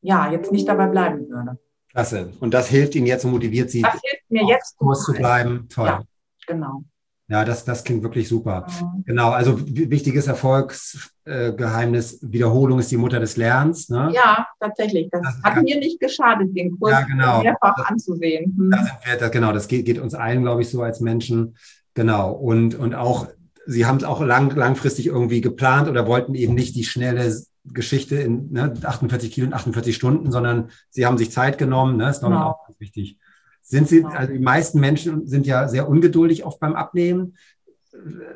[0.00, 1.58] ja jetzt nicht dabei bleiben würde.
[1.96, 2.30] Klasse.
[2.40, 5.66] Und das hilft Ihnen jetzt und motiviert Sie, das hilft mir jetzt Kurs zu bleiben.
[5.70, 5.86] Toll.
[5.86, 6.02] Ja,
[6.46, 6.84] genau.
[7.28, 8.66] Ja, das, das klingt wirklich super.
[8.68, 9.04] Mhm.
[9.06, 13.88] Genau, also wichtiges Erfolgsgeheimnis, Wiederholung ist die Mutter des Lernens.
[13.88, 14.12] Ne?
[14.14, 15.08] Ja, tatsächlich.
[15.10, 17.42] Das, das hat mir nicht geschadet, den Kurs ja, genau.
[17.42, 18.54] mehrfach das, anzusehen.
[18.56, 18.70] Hm.
[18.70, 21.56] Da wir, das, genau, das geht, geht, uns allen, glaube ich, so als Menschen.
[21.94, 22.30] Genau.
[22.32, 23.26] Und, und auch,
[23.64, 27.34] Sie haben es auch lang, langfristig irgendwie geplant oder wollten eben nicht die schnelle
[27.72, 31.96] Geschichte in ne, 48 Kilo und 48 Stunden, sondern sie haben sich Zeit genommen.
[31.96, 32.50] Ne, ist genau.
[32.50, 33.18] auch ganz wichtig.
[33.62, 37.36] Sind sie, also die meisten Menschen sind ja sehr ungeduldig oft beim Abnehmen.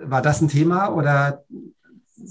[0.02, 1.44] War das ein Thema oder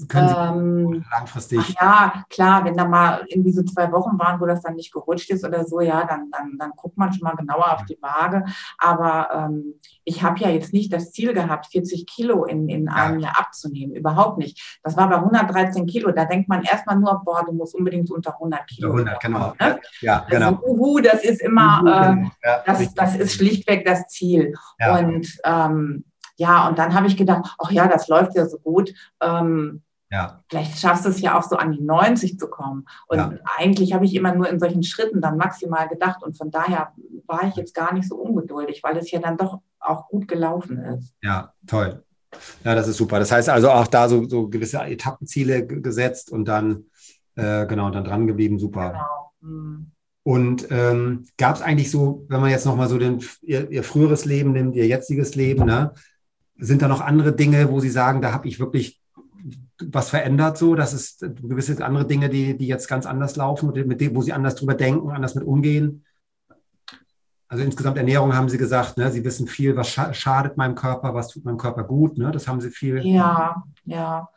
[0.08, 1.74] können Sie ähm, langfristig.
[1.80, 5.30] ja, klar, wenn da mal irgendwie so zwei Wochen waren, wo das dann nicht gerutscht
[5.30, 8.44] ist oder so, ja, dann, dann, dann guckt man schon mal genauer auf die Waage.
[8.78, 9.74] Aber ähm,
[10.04, 13.94] ich habe ja jetzt nicht das Ziel gehabt, 40 Kilo in, in einem Jahr abzunehmen.
[13.94, 14.80] Überhaupt nicht.
[14.82, 16.10] Das war bei 113 Kilo.
[16.12, 18.92] Da denkt man erstmal nur, boah, du musst unbedingt unter 100 Kilo.
[18.92, 19.54] 100, genau.
[19.60, 19.80] Ne?
[20.00, 20.52] Ja, genau.
[20.52, 22.30] Also, uhu, das ist immer, äh, genau.
[22.42, 24.54] ja, das, das ist schlichtweg das Ziel.
[24.78, 24.98] Ja.
[24.98, 26.04] Und ähm,
[26.40, 28.94] ja, und dann habe ich gedacht, ach ja, das läuft ja so gut.
[29.20, 30.42] Ähm, ja.
[30.48, 32.86] Vielleicht schaffst du es ja auch so an die 90 zu kommen.
[33.08, 33.34] Und ja.
[33.58, 36.22] eigentlich habe ich immer nur in solchen Schritten dann maximal gedacht.
[36.22, 36.94] Und von daher
[37.26, 40.78] war ich jetzt gar nicht so ungeduldig, weil es ja dann doch auch gut gelaufen
[40.78, 41.12] ist.
[41.22, 42.02] Ja, toll.
[42.64, 43.18] Ja, das ist super.
[43.18, 46.86] Das heißt also auch da so, so gewisse Etappenziele gesetzt und dann,
[47.36, 48.58] äh, genau, dann dran geblieben.
[48.58, 48.92] Super.
[49.42, 49.52] Genau.
[49.52, 49.92] Mhm.
[50.22, 54.24] Und ähm, gab es eigentlich so, wenn man jetzt nochmal so den, ihr, ihr, früheres
[54.24, 55.92] Leben nimmt, ihr jetziges Leben, ne?
[56.60, 59.00] Sind da noch andere Dinge, wo Sie sagen, da habe ich wirklich
[59.82, 64.00] was verändert, so, dass es gewisse andere Dinge, die, die jetzt ganz anders laufen, mit
[64.00, 66.04] dem, wo Sie anders drüber denken, anders mit umgehen?
[67.48, 69.10] Also insgesamt Ernährung haben Sie gesagt, ne?
[69.10, 72.30] Sie wissen viel, was schadet meinem Körper, was tut meinem Körper gut, ne?
[72.30, 73.04] Das haben Sie viel.
[73.04, 74.28] Ja, ja.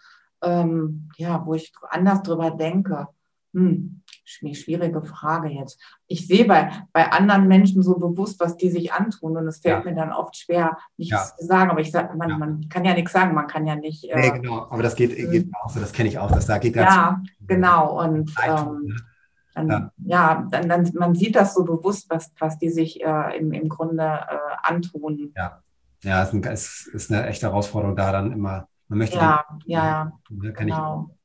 [0.42, 3.08] Ähm, ja, wo ich anders drüber denke.
[3.54, 5.80] Hm, schwierige Frage jetzt.
[6.08, 9.86] Ich sehe bei, bei anderen Menschen so bewusst, was die sich antun und es fällt
[9.86, 9.92] ja.
[9.92, 11.38] mir dann oft schwer, nichts ja.
[11.38, 11.72] zu sagen.
[11.72, 12.38] Aber ich sage, man, ja.
[12.38, 14.06] man kann ja nichts sagen, man kann ja nicht.
[14.06, 16.58] Äh, nee, genau, aber das geht, geht auch so, das kenne ich auch, das da
[16.58, 18.02] geht ganz Ja, genau.
[18.02, 18.96] Und ähm,
[19.56, 19.68] ne?
[19.68, 23.52] dann, ja, dann, dann, man sieht das so bewusst, was, was die sich äh, im,
[23.52, 25.32] im Grunde äh, antun.
[25.36, 25.62] Ja,
[26.04, 28.68] ja, es ist, ein, es ist eine echte Herausforderung da dann immer.
[28.90, 31.10] Man möchte ja, den, ja, ne, genau.
[31.10, 31.23] Ich,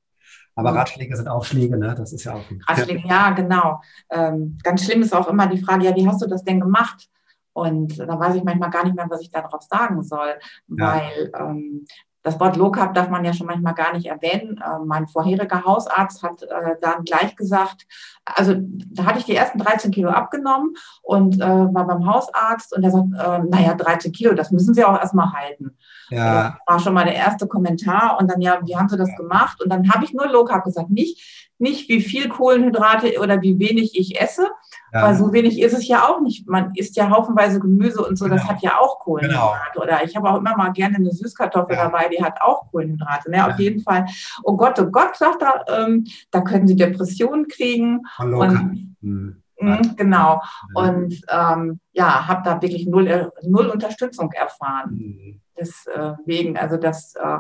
[0.58, 1.94] aber Ratschläge sind auch Schläge, ne?
[1.94, 2.42] Das ist ja auch.
[2.66, 3.80] Ratschläge, ja, genau.
[4.10, 7.08] Ähm, ganz schlimm ist auch immer die Frage, ja, wie hast du das denn gemacht?
[7.52, 10.34] Und da weiß ich manchmal gar nicht mehr, was ich darauf sagen soll,
[10.66, 11.84] weil ähm,
[12.22, 14.58] das Wort Low Carb darf man ja schon manchmal gar nicht erwähnen.
[14.58, 17.86] Äh, mein vorheriger Hausarzt hat äh, dann gleich gesagt,
[18.24, 22.82] also da hatte ich die ersten 13 Kilo abgenommen und äh, war beim Hausarzt und
[22.82, 25.76] der sagt, äh, naja, 13 Kilo, das müssen Sie auch erstmal halten.
[26.10, 26.42] Ja.
[26.42, 29.62] Das war schon mal der erste Kommentar und dann, ja, wie haben Sie das gemacht?
[29.62, 33.58] Und dann habe ich nur Low Carb gesagt, nicht, nicht wie viel Kohlenhydrate oder wie
[33.58, 34.48] wenig ich esse,
[34.92, 35.02] ja.
[35.02, 36.48] Weil so wenig ist es ja auch nicht.
[36.48, 38.36] Man isst ja haufenweise Gemüse und so, genau.
[38.36, 39.72] das hat ja auch Kohlenhydrate.
[39.72, 39.84] Genau.
[39.84, 41.84] Oder ich habe auch immer mal gerne eine Süßkartoffel ja.
[41.84, 43.30] dabei, die hat auch Kohlenhydrate.
[43.30, 43.38] Ne?
[43.38, 43.48] Ja.
[43.48, 44.06] Auf jeden Fall.
[44.44, 48.02] Oh Gott, oh Gott, sagt er, ähm, da können Sie Depressionen kriegen.
[48.18, 49.42] Hallo, und, hm.
[49.60, 50.40] Mhm, genau.
[50.74, 54.90] Und ähm, ja, habe da wirklich null, äh, null Unterstützung erfahren.
[54.92, 55.40] Mhm.
[55.58, 57.38] Deswegen, also das, äh,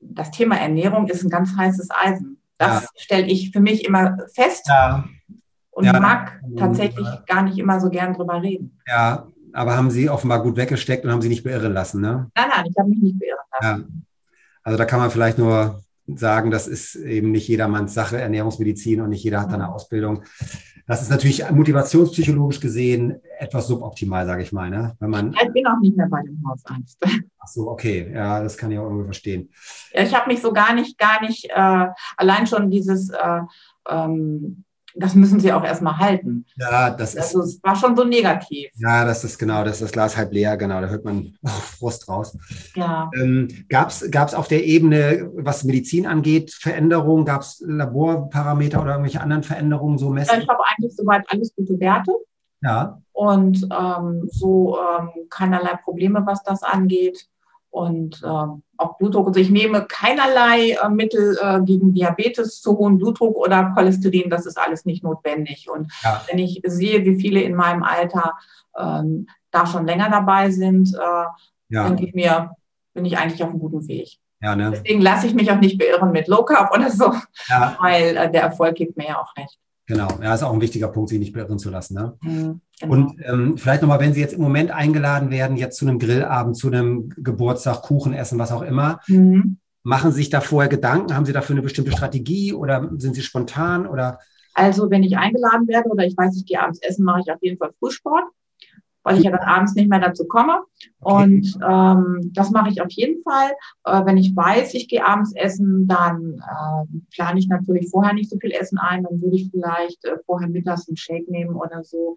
[0.00, 2.42] das Thema Ernährung ist ein ganz heißes Eisen.
[2.58, 4.66] Das stelle ich für mich immer fest.
[4.68, 5.04] Ja
[5.76, 7.22] und ja, mag tatsächlich ja.
[7.26, 8.78] gar nicht immer so gern drüber reden.
[8.88, 12.30] Ja, aber haben Sie offenbar gut weggesteckt und haben Sie nicht beirren lassen, ne?
[12.34, 13.80] Nein, nein, ich habe mich nicht beirren lassen.
[13.80, 13.88] Ja.
[14.62, 19.10] Also da kann man vielleicht nur sagen, das ist eben nicht jedermanns Sache, Ernährungsmedizin und
[19.10, 20.22] nicht jeder hat eine Ausbildung.
[20.86, 24.70] Das ist natürlich motivationspsychologisch gesehen etwas suboptimal, sage ich mal.
[24.70, 24.96] Ne?
[24.98, 26.98] Wenn man ich bin auch nicht mehr bei dem Hausarzt.
[27.38, 28.10] Ach so, okay.
[28.14, 29.50] Ja, das kann ich auch irgendwie verstehen.
[29.92, 33.40] Ja, ich habe mich so gar nicht, gar nicht, äh, allein schon dieses äh,
[33.90, 34.64] ähm,
[34.96, 36.46] das müssen sie auch erstmal halten.
[36.56, 37.20] Ja, das ist.
[37.20, 38.70] Also es war schon so negativ.
[38.76, 42.08] Ja, das ist genau, das ist das Glas halb leer, genau, da hört man Frust
[42.08, 42.36] raus.
[42.74, 43.10] Ja.
[43.14, 47.24] Ähm, Gab es auf der Ebene, was Medizin angeht, Veränderungen?
[47.24, 50.40] Gab es Laborparameter oder irgendwelche anderen Veränderungen so messen?
[50.40, 52.12] Ich habe eigentlich soweit alles gute Werte.
[52.62, 53.00] Ja.
[53.12, 57.28] Und ähm, so ähm, keinerlei Probleme, was das angeht
[57.76, 58.26] und äh,
[58.78, 59.26] auch Blutdruck.
[59.28, 64.30] Also ich nehme keinerlei äh, Mittel äh, gegen Diabetes zu hohen Blutdruck oder Cholesterin.
[64.30, 65.68] Das ist alles nicht notwendig.
[65.70, 66.22] Und ja.
[66.26, 68.32] wenn ich sehe, wie viele in meinem Alter
[68.78, 71.24] ähm, da schon länger dabei sind, äh,
[71.68, 71.86] ja.
[71.86, 72.52] denke ich mir,
[72.94, 74.08] bin ich eigentlich auf einem guten Weg.
[74.40, 74.70] Ja, ne?
[74.70, 77.12] Deswegen lasse ich mich auch nicht beirren mit Low Carb oder so,
[77.78, 79.58] weil äh, der Erfolg gibt mir ja auch recht.
[79.86, 81.94] Genau, ja, ist auch ein wichtiger Punkt, sich nicht beirren zu lassen.
[81.94, 82.16] Ne?
[82.22, 82.92] Mhm, genau.
[82.92, 86.56] Und ähm, vielleicht nochmal, wenn Sie jetzt im Moment eingeladen werden, jetzt zu einem Grillabend,
[86.56, 89.58] zu einem Geburtstag, Kuchen essen, was auch immer, mhm.
[89.82, 91.14] machen Sie sich da vorher Gedanken?
[91.14, 94.18] Haben Sie dafür eine bestimmte Strategie oder sind Sie spontan oder?
[94.54, 97.42] Also, wenn ich eingeladen werde oder ich weiß, ich gehe abends essen, mache ich auf
[97.42, 98.24] jeden Fall Frühsport
[99.06, 100.64] weil ich ja dann abends nicht mehr dazu komme.
[101.00, 101.22] Okay.
[101.24, 103.52] Und ähm, das mache ich auf jeden Fall.
[103.84, 108.30] Äh, wenn ich weiß, ich gehe abends essen, dann äh, plane ich natürlich vorher nicht
[108.30, 109.04] so viel Essen ein.
[109.04, 112.16] Dann würde ich vielleicht äh, vorher mittags einen Shake nehmen oder so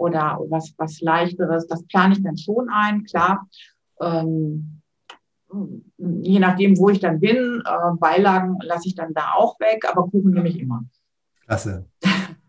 [0.00, 1.66] oder was, was leichteres.
[1.66, 3.46] Das plane ich dann schon ein, klar.
[4.00, 4.80] Ähm,
[5.98, 10.04] je nachdem, wo ich dann bin, äh, Beilagen lasse ich dann da auch weg, aber
[10.08, 10.84] Kuchen nehme ich immer.
[11.44, 11.86] Klasse.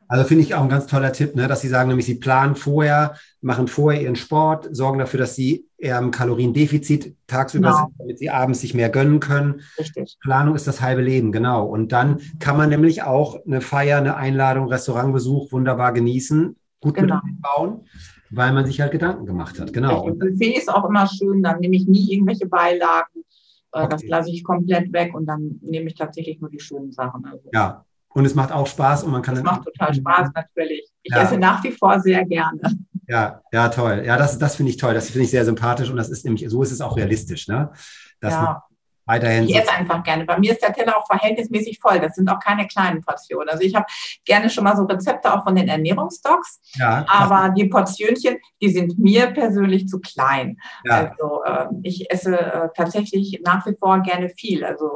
[0.07, 2.55] Also finde ich auch ein ganz toller Tipp, ne, dass Sie sagen, nämlich Sie planen
[2.55, 7.85] vorher, machen vorher Ihren Sport, sorgen dafür, dass Sie eher im Kaloriendefizit tagsüber genau.
[7.85, 9.61] sind, damit Sie abends sich mehr gönnen können.
[9.79, 10.17] Richtig.
[10.21, 11.65] Planung ist das halbe Leben, genau.
[11.65, 17.21] Und dann kann man nämlich auch eine Feier, eine Einladung, Restaurantbesuch wunderbar genießen, gut genau.
[17.23, 17.85] mit einbauen,
[18.29, 19.71] weil man sich halt Gedanken gemacht hat.
[19.71, 20.03] Genau.
[20.03, 23.23] Und Buffet ist auch immer schön, dann nehme ich nie irgendwelche Beilagen.
[23.73, 23.87] Äh, okay.
[23.89, 27.25] Das lasse ich komplett weg und dann nehme ich tatsächlich nur die schönen Sachen.
[27.25, 27.49] Also.
[27.53, 29.37] Ja, und es macht auch Spaß und man kann.
[29.37, 30.89] Es macht total Spaß, natürlich.
[31.03, 31.23] Ich ja.
[31.23, 32.59] esse nach wie vor sehr gerne.
[33.07, 34.03] Ja, ja, toll.
[34.05, 34.93] Ja, das, das finde ich toll.
[34.93, 37.71] Das finde ich sehr sympathisch und das ist nämlich, so ist es auch realistisch, ne?
[38.19, 38.63] Dass ja.
[39.11, 39.43] Weiterhin.
[39.43, 40.25] Ich esse einfach gerne.
[40.25, 41.99] Bei mir ist der Teller auch verhältnismäßig voll.
[41.99, 43.49] Das sind auch keine kleinen Portionen.
[43.49, 43.85] Also ich habe
[44.25, 46.61] gerne schon mal so Rezepte auch von den Ernährungsdocs.
[46.75, 50.57] Ja, aber die Portionchen, die sind mir persönlich zu klein.
[50.85, 51.11] Ja.
[51.11, 54.63] Also äh, ich esse äh, tatsächlich nach wie vor gerne viel.
[54.63, 54.89] Also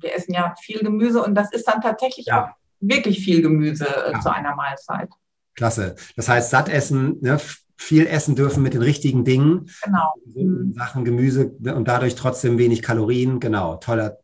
[0.00, 2.44] wir essen ja viel Gemüse und das ist dann tatsächlich ja.
[2.44, 2.48] auch
[2.80, 5.10] wirklich viel Gemüse äh, zu einer Mahlzeit.
[5.54, 5.96] Klasse.
[6.16, 7.38] Das heißt, satt essen, ne,
[7.78, 9.70] viel essen dürfen mit den richtigen Dingen.
[9.84, 10.14] Genau.
[10.34, 10.74] Mhm.
[10.74, 13.40] Sachen, Gemüse und dadurch trotzdem wenig Kalorien.
[13.40, 14.18] Genau, toller,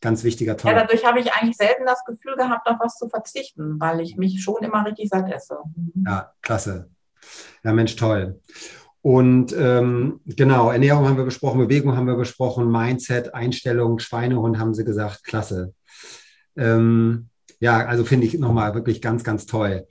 [0.00, 0.76] ganz wichtiger toller.
[0.76, 4.16] Ja, dadurch habe ich eigentlich selten das Gefühl gehabt, auf was zu verzichten, weil ich
[4.16, 5.58] mich schon immer richtig satt esse.
[5.74, 6.04] Mhm.
[6.06, 6.88] Ja, klasse.
[7.64, 8.40] Ja, Mensch, toll.
[9.02, 14.74] Und ähm, genau, Ernährung haben wir besprochen, Bewegung haben wir besprochen, Mindset, Einstellung, Schweinehund haben
[14.74, 15.74] sie gesagt, klasse.
[16.56, 17.28] Ähm,
[17.60, 19.86] ja, also finde ich nochmal wirklich ganz, ganz toll.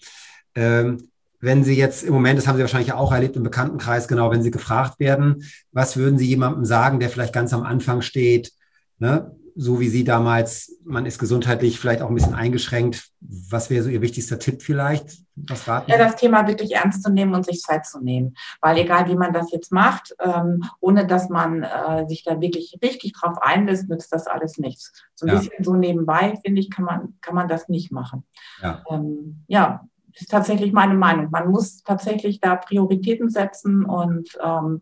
[0.55, 1.09] Ähm,
[1.39, 4.43] wenn Sie jetzt im Moment, das haben Sie wahrscheinlich auch erlebt im Bekanntenkreis, genau, wenn
[4.43, 8.51] Sie gefragt werden, was würden Sie jemandem sagen, der vielleicht ganz am Anfang steht,
[8.97, 9.31] ne?
[9.61, 13.09] so wie Sie damals, man ist gesundheitlich vielleicht auch ein bisschen eingeschränkt.
[13.19, 15.17] Was wäre so Ihr wichtigster Tipp vielleicht?
[15.35, 18.35] Was raten ja, das Thema wirklich ernst zu nehmen und sich Zeit zu nehmen.
[18.61, 22.77] Weil egal, wie man das jetzt macht, ähm, ohne dass man äh, sich da wirklich
[22.81, 24.93] richtig drauf einlässt, nützt das alles nichts.
[25.15, 25.39] So ein ja.
[25.39, 28.23] bisschen so nebenbei, finde ich, kann man, kann man das nicht machen.
[28.61, 28.81] Ja.
[28.89, 29.85] Ähm, ja,
[30.21, 31.29] ist tatsächlich meine Meinung.
[31.31, 34.81] Man muss tatsächlich da Prioritäten setzen und ähm,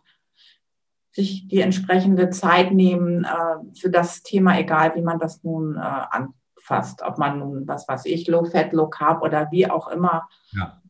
[1.11, 5.79] sich die entsprechende Zeit nehmen äh, für das Thema, egal wie man das nun äh,
[5.79, 10.27] anfasst, ob man nun, was weiß ich, Low Fat, Low Carb oder wie auch immer.
[10.51, 10.81] Ja.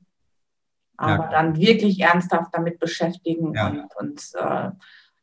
[0.97, 1.31] Aber ja.
[1.31, 3.67] dann wirklich ernsthaft damit beschäftigen ja.
[3.67, 4.71] und, und äh,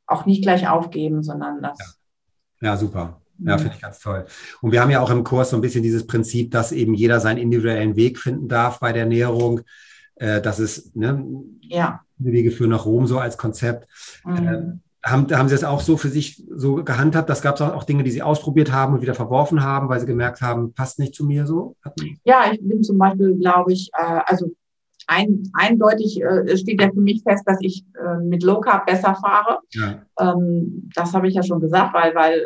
[0.07, 2.01] auch nicht gleich aufgeben, sondern das.
[2.61, 3.21] Ja, super.
[3.39, 3.61] Ja, mhm.
[3.61, 4.27] finde ich ganz toll.
[4.61, 7.21] Und wir haben ja auch im Kurs so ein bisschen dieses Prinzip, dass eben jeder
[7.21, 9.63] seinen individuellen Weg finden darf bei der Ernährung.
[10.17, 11.25] Äh, das ist ne,
[11.61, 12.01] ja.
[12.19, 13.89] Wege führen nach Rom so als Konzept.
[14.25, 14.37] Mhm.
[14.47, 14.63] Äh,
[15.05, 17.29] haben, haben Sie das auch so für sich so gehandhabt?
[17.29, 20.07] Das gab es auch, Dinge, die Sie ausprobiert haben und wieder verworfen haben, weil Sie
[20.07, 21.77] gemerkt haben, passt nicht zu mir so?
[22.25, 24.51] Ja, ich bin zum Beispiel, glaube ich, äh, also
[25.07, 29.15] ein, eindeutig äh, steht ja für mich fest, dass ich äh, mit Low Carb besser
[29.15, 29.59] fahre.
[29.73, 30.03] Ja.
[30.19, 32.43] Ähm, das habe ich ja schon gesagt, weil, weil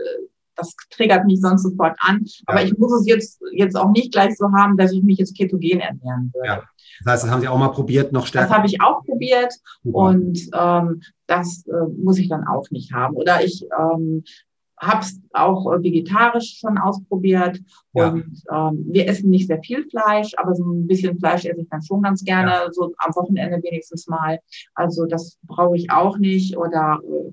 [0.58, 2.24] das triggert mich sonst sofort an.
[2.46, 2.66] Aber ja.
[2.66, 5.80] ich muss es jetzt, jetzt auch nicht gleich so haben, dass ich mich jetzt ketogen
[5.80, 6.48] ernähren würde.
[6.48, 6.62] Ja.
[7.04, 8.48] Das heißt, das haben Sie auch mal probiert, noch stärker?
[8.48, 9.54] Das habe ich auch probiert
[9.84, 9.98] Super.
[9.98, 13.14] und ähm, das äh, muss ich dann auch nicht haben.
[13.14, 14.24] Oder ich ähm,
[14.80, 17.60] habe es auch äh, vegetarisch schon ausprobiert
[17.94, 18.08] ja.
[18.08, 21.68] und ähm, wir essen nicht sehr viel Fleisch, aber so ein bisschen Fleisch esse ich
[21.68, 22.72] dann schon ganz gerne, ja.
[22.72, 24.40] so am Wochenende wenigstens mal.
[24.74, 27.32] Also das brauche ich auch nicht oder äh,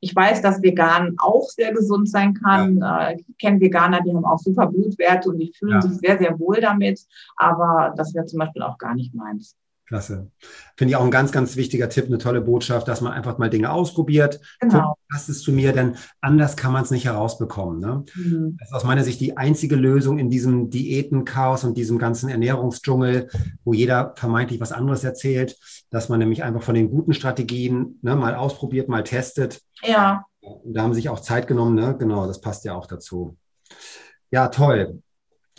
[0.00, 2.78] ich weiß, dass vegan auch sehr gesund sein kann.
[2.78, 3.08] Ja.
[3.08, 5.82] Äh, ich kenne Veganer, die haben auch super Blutwerte und die fühlen ja.
[5.82, 7.00] sich sehr, sehr wohl damit.
[7.36, 9.56] Aber das wäre zum Beispiel auch gar nicht meins.
[9.86, 10.32] Klasse.
[10.76, 13.48] Finde ich auch ein ganz, ganz wichtiger Tipp, eine tolle Botschaft, dass man einfach mal
[13.48, 14.40] Dinge ausprobiert.
[14.58, 14.96] Genau.
[15.08, 17.78] passt es zu mir, denn anders kann man es nicht herausbekommen.
[17.78, 18.04] Ne?
[18.16, 18.56] Mhm.
[18.58, 23.28] Das ist aus meiner Sicht die einzige Lösung in diesem Diätenchaos und diesem ganzen Ernährungsdschungel,
[23.64, 25.56] wo jeder vermeintlich was anderes erzählt,
[25.90, 29.62] dass man nämlich einfach von den guten Strategien ne, mal ausprobiert, mal testet.
[29.84, 30.26] Ja.
[30.40, 31.96] Und da haben sie sich auch Zeit genommen, ne?
[31.96, 33.36] Genau, das passt ja auch dazu.
[34.32, 35.00] Ja, toll.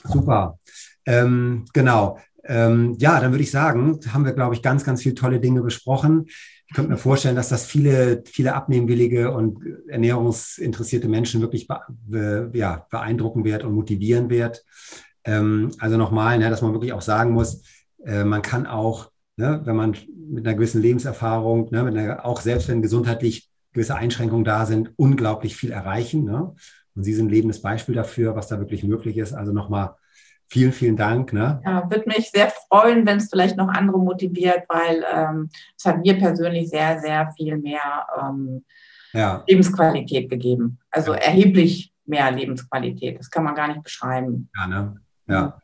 [0.04, 0.60] Super.
[1.06, 2.18] Ähm, genau.
[2.48, 5.62] Ähm, ja, dann würde ich sagen, haben wir, glaube ich, ganz, ganz viele tolle Dinge
[5.62, 6.26] besprochen.
[6.70, 12.86] Ich könnte mir vorstellen, dass das viele, viele abnehmwillige und ernährungsinteressierte Menschen wirklich be, ja,
[12.90, 14.64] beeindrucken wird und motivieren wird.
[15.24, 17.64] Ähm, also nochmal, ne, dass man wirklich auch sagen muss,
[18.06, 19.96] äh, man kann auch, ne, wenn man
[20.30, 25.56] mit einer gewissen Lebenserfahrung, ne, einer, auch selbst wenn gesundheitlich gewisse Einschränkungen da sind, unglaublich
[25.56, 26.24] viel erreichen.
[26.24, 26.56] Ne?
[26.96, 29.34] Und Sie sind ein lebendes Beispiel dafür, was da wirklich möglich ist.
[29.34, 29.96] Also nochmal
[30.50, 31.34] Vielen, vielen Dank.
[31.34, 31.62] Ne?
[31.66, 36.00] Ja, würde mich sehr freuen, wenn es vielleicht noch andere motiviert, weil ähm, es hat
[36.00, 38.64] mir persönlich sehr, sehr viel mehr ähm,
[39.12, 39.44] ja.
[39.48, 40.80] Lebensqualität gegeben.
[40.90, 41.20] Also ja.
[41.20, 43.20] erheblich mehr Lebensqualität.
[43.20, 44.50] Das kann man gar nicht beschreiben.
[44.58, 44.96] Ja, ne?
[45.28, 45.62] Ja.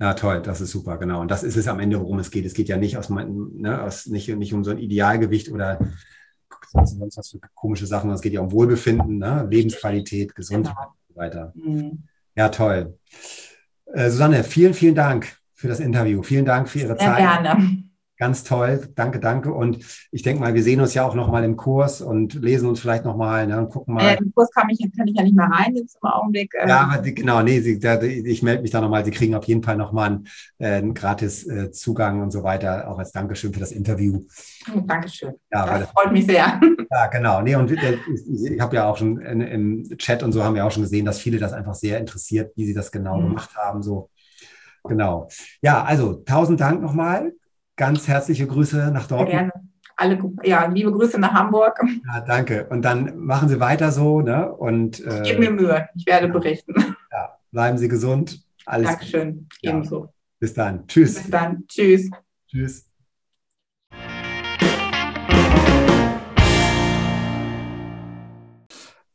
[0.00, 1.20] Ja, toll, das ist super, genau.
[1.20, 2.46] Und das ist es am Ende, worum es geht.
[2.46, 5.80] Es geht ja nicht aus, ne, aus nicht, nicht um so ein Idealgewicht oder
[6.72, 9.46] sonst was für komische Sachen, sondern es geht ja um Wohlbefinden, ne?
[9.50, 10.88] Lebensqualität, Gesundheit genau.
[10.88, 11.52] und so weiter.
[11.56, 12.02] Mhm.
[12.36, 12.96] Ja, toll.
[13.92, 16.22] Äh, Susanne, vielen, vielen Dank für das Interview.
[16.22, 17.18] Vielen Dank für Ihre Sehr Zeit.
[17.18, 17.87] Gerne.
[18.18, 19.52] Ganz toll, danke, danke.
[19.52, 19.78] Und
[20.10, 22.80] ich denke mal, wir sehen uns ja auch noch mal im Kurs und lesen uns
[22.80, 24.08] vielleicht noch mal ne, und gucken mal.
[24.08, 26.52] Äh, Im Kurs kann ich, kann ich ja nicht mehr rein jetzt im Augenblick.
[26.58, 26.68] Ähm.
[26.68, 29.04] Ja, aber die, genau, nee, Sie, da, ich melde mich da noch mal.
[29.04, 32.42] Sie kriegen auf jeden Fall noch mal einen, äh, einen gratis äh, Zugang und so
[32.42, 34.24] weiter, auch als Dankeschön für das Interview.
[34.74, 35.34] Oh, Dankeschön.
[35.52, 36.60] Ja, das, das freut mich sehr.
[36.90, 37.42] Ja, genau.
[37.42, 37.98] Nee, und äh,
[38.46, 41.04] ich habe ja auch schon in, im Chat und so haben wir auch schon gesehen,
[41.04, 43.28] dass viele das einfach sehr interessiert, wie Sie das genau mhm.
[43.28, 43.82] gemacht haben.
[43.82, 44.08] So.
[44.84, 45.28] Genau.
[45.60, 47.32] Ja, also tausend Dank nochmal
[47.78, 49.30] ganz herzliche Grüße nach Dortmund.
[49.30, 49.52] Gerne.
[49.96, 51.80] Alle, ja, liebe Grüße nach Hamburg.
[52.06, 52.66] Ja, danke.
[52.68, 54.20] Und dann machen Sie weiter so.
[54.20, 54.52] Ne?
[54.52, 55.88] Und, äh, ich gebe mir Mühe.
[55.96, 56.74] Ich werde berichten.
[57.10, 58.44] Ja, bleiben Sie gesund.
[58.66, 59.48] Alles Dankeschön.
[59.62, 60.12] Ebenso.
[60.38, 60.86] Bis dann.
[60.86, 61.14] Tschüss.
[61.14, 61.66] Bis dann.
[61.66, 62.10] Tschüss.
[62.48, 62.87] Tschüss.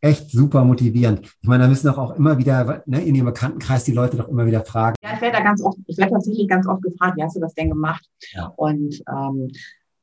[0.03, 1.21] Echt super motivierend.
[1.41, 4.27] Ich meine, da müssen doch auch immer wieder ne, in ihrem Bekanntenkreis die Leute doch
[4.27, 4.95] immer wieder fragen.
[5.01, 7.39] Ja, ich werde da ganz oft, ich werde tatsächlich ganz oft gefragt, wie hast du
[7.39, 8.05] das denn gemacht?
[8.33, 8.51] Ja.
[8.57, 9.49] Und ähm,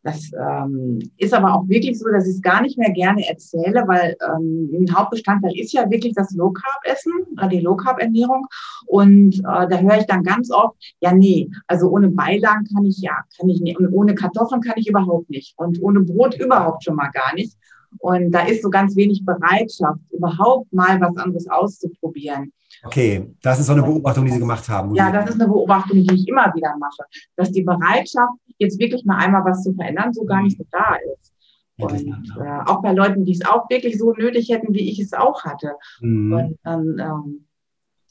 [0.02, 3.84] das ähm, ist aber auch wirklich so, dass ich es gar nicht mehr gerne erzähle,
[3.86, 8.00] weil ähm, ein Hauptbestandteil ist ja wirklich das Low Carb Essen, äh, die Low Carb
[8.00, 8.46] Ernährung.
[8.86, 13.02] Und äh, da höre ich dann ganz oft, ja nee, also ohne Beilagen kann ich
[13.02, 13.78] ja, kann ich nicht.
[13.78, 15.52] Und ohne Kartoffeln kann ich überhaupt nicht.
[15.58, 17.54] Und ohne Brot überhaupt schon mal gar nicht.
[17.98, 22.52] Und da ist so ganz wenig Bereitschaft, überhaupt mal was anderes auszuprobieren.
[22.82, 24.94] Okay, das ist so eine Beobachtung, die Sie gemacht haben.
[24.94, 27.04] Ja, das ist eine Beobachtung, die ich immer wieder mache,
[27.36, 30.96] dass die Bereitschaft, jetzt wirklich mal einmal was zu verändern, so gar nicht so da
[31.12, 31.32] ist.
[31.76, 35.12] Und äh, auch bei Leuten, die es auch wirklich so nötig hätten, wie ich es
[35.12, 35.72] auch hatte.
[36.00, 36.32] Mhm.
[36.32, 37.46] Und, ähm,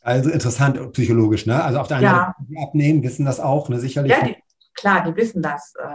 [0.02, 1.64] also interessant psychologisch, ne?
[1.64, 2.36] Also auf der einen ja.
[2.38, 3.80] Seite abnehmen, wissen das auch, ne?
[3.80, 4.12] Sicherlich.
[4.12, 4.36] Ja, die,
[4.74, 5.74] klar, die wissen das.
[5.78, 5.86] Äh,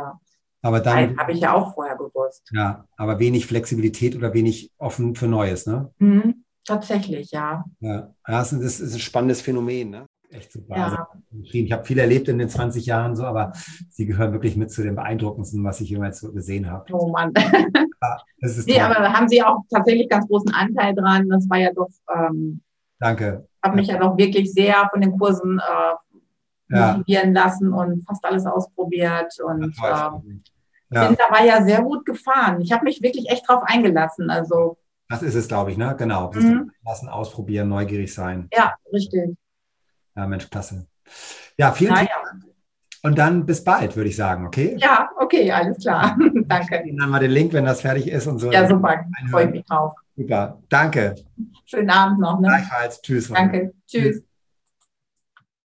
[0.64, 1.16] aber dann.
[1.18, 2.48] Habe ich ja auch vorher gewusst.
[2.52, 5.90] Ja, aber wenig Flexibilität oder wenig offen für Neues, ne?
[5.98, 7.64] Mhm, tatsächlich, ja.
[7.80, 10.06] Ja, das ist, ein spannendes Phänomen, ne?
[10.34, 10.76] echt super.
[10.76, 10.84] Ja.
[10.84, 10.96] Also,
[11.42, 13.52] ich habe viel erlebt in den 20 Jahren so, aber
[13.90, 16.92] Sie gehören wirklich mit zu den beeindruckendsten, was ich jemals so gesehen habe.
[16.92, 17.32] Oh Mann.
[17.36, 21.28] Ja, das ist nee, aber da haben Sie auch tatsächlich ganz großen Anteil dran.
[21.28, 21.90] Das war ja doch.
[22.14, 22.60] Ähm,
[22.98, 23.46] Danke.
[23.62, 25.94] Habe mich ja doch wirklich sehr von den Kursen äh,
[26.68, 27.44] motivieren ja.
[27.44, 30.42] lassen und fast alles ausprobiert und ähm,
[30.94, 31.08] ja.
[31.08, 32.60] bin dabei ja sehr gut gefahren.
[32.60, 34.30] Ich habe mich wirklich echt drauf eingelassen.
[34.30, 34.78] Also
[35.08, 35.94] das ist es, glaube ich, ne?
[35.98, 36.30] Genau.
[36.32, 36.72] Mhm.
[36.84, 38.48] Lassen, ausprobieren, neugierig sein.
[38.52, 39.36] Ja, richtig.
[40.16, 40.86] Ja, Mensch, klasse.
[41.58, 42.08] Ja, vielen Dank.
[43.02, 44.76] Und dann bis bald, würde ich sagen, okay?
[44.78, 46.16] Ja, okay, alles klar.
[46.46, 46.82] Danke.
[46.86, 48.50] Ich dann mal den Link, wenn das fertig ist und so.
[48.50, 49.04] Ja, super.
[49.30, 49.92] Freue mich drauf.
[50.16, 50.58] Super.
[50.70, 51.14] Danke.
[51.66, 52.40] Schönen Abend noch.
[52.40, 52.48] Ne?
[52.48, 53.02] Gleichfalls.
[53.02, 53.28] Tschüss.
[53.28, 53.74] Danke.
[53.86, 54.22] Tschüss.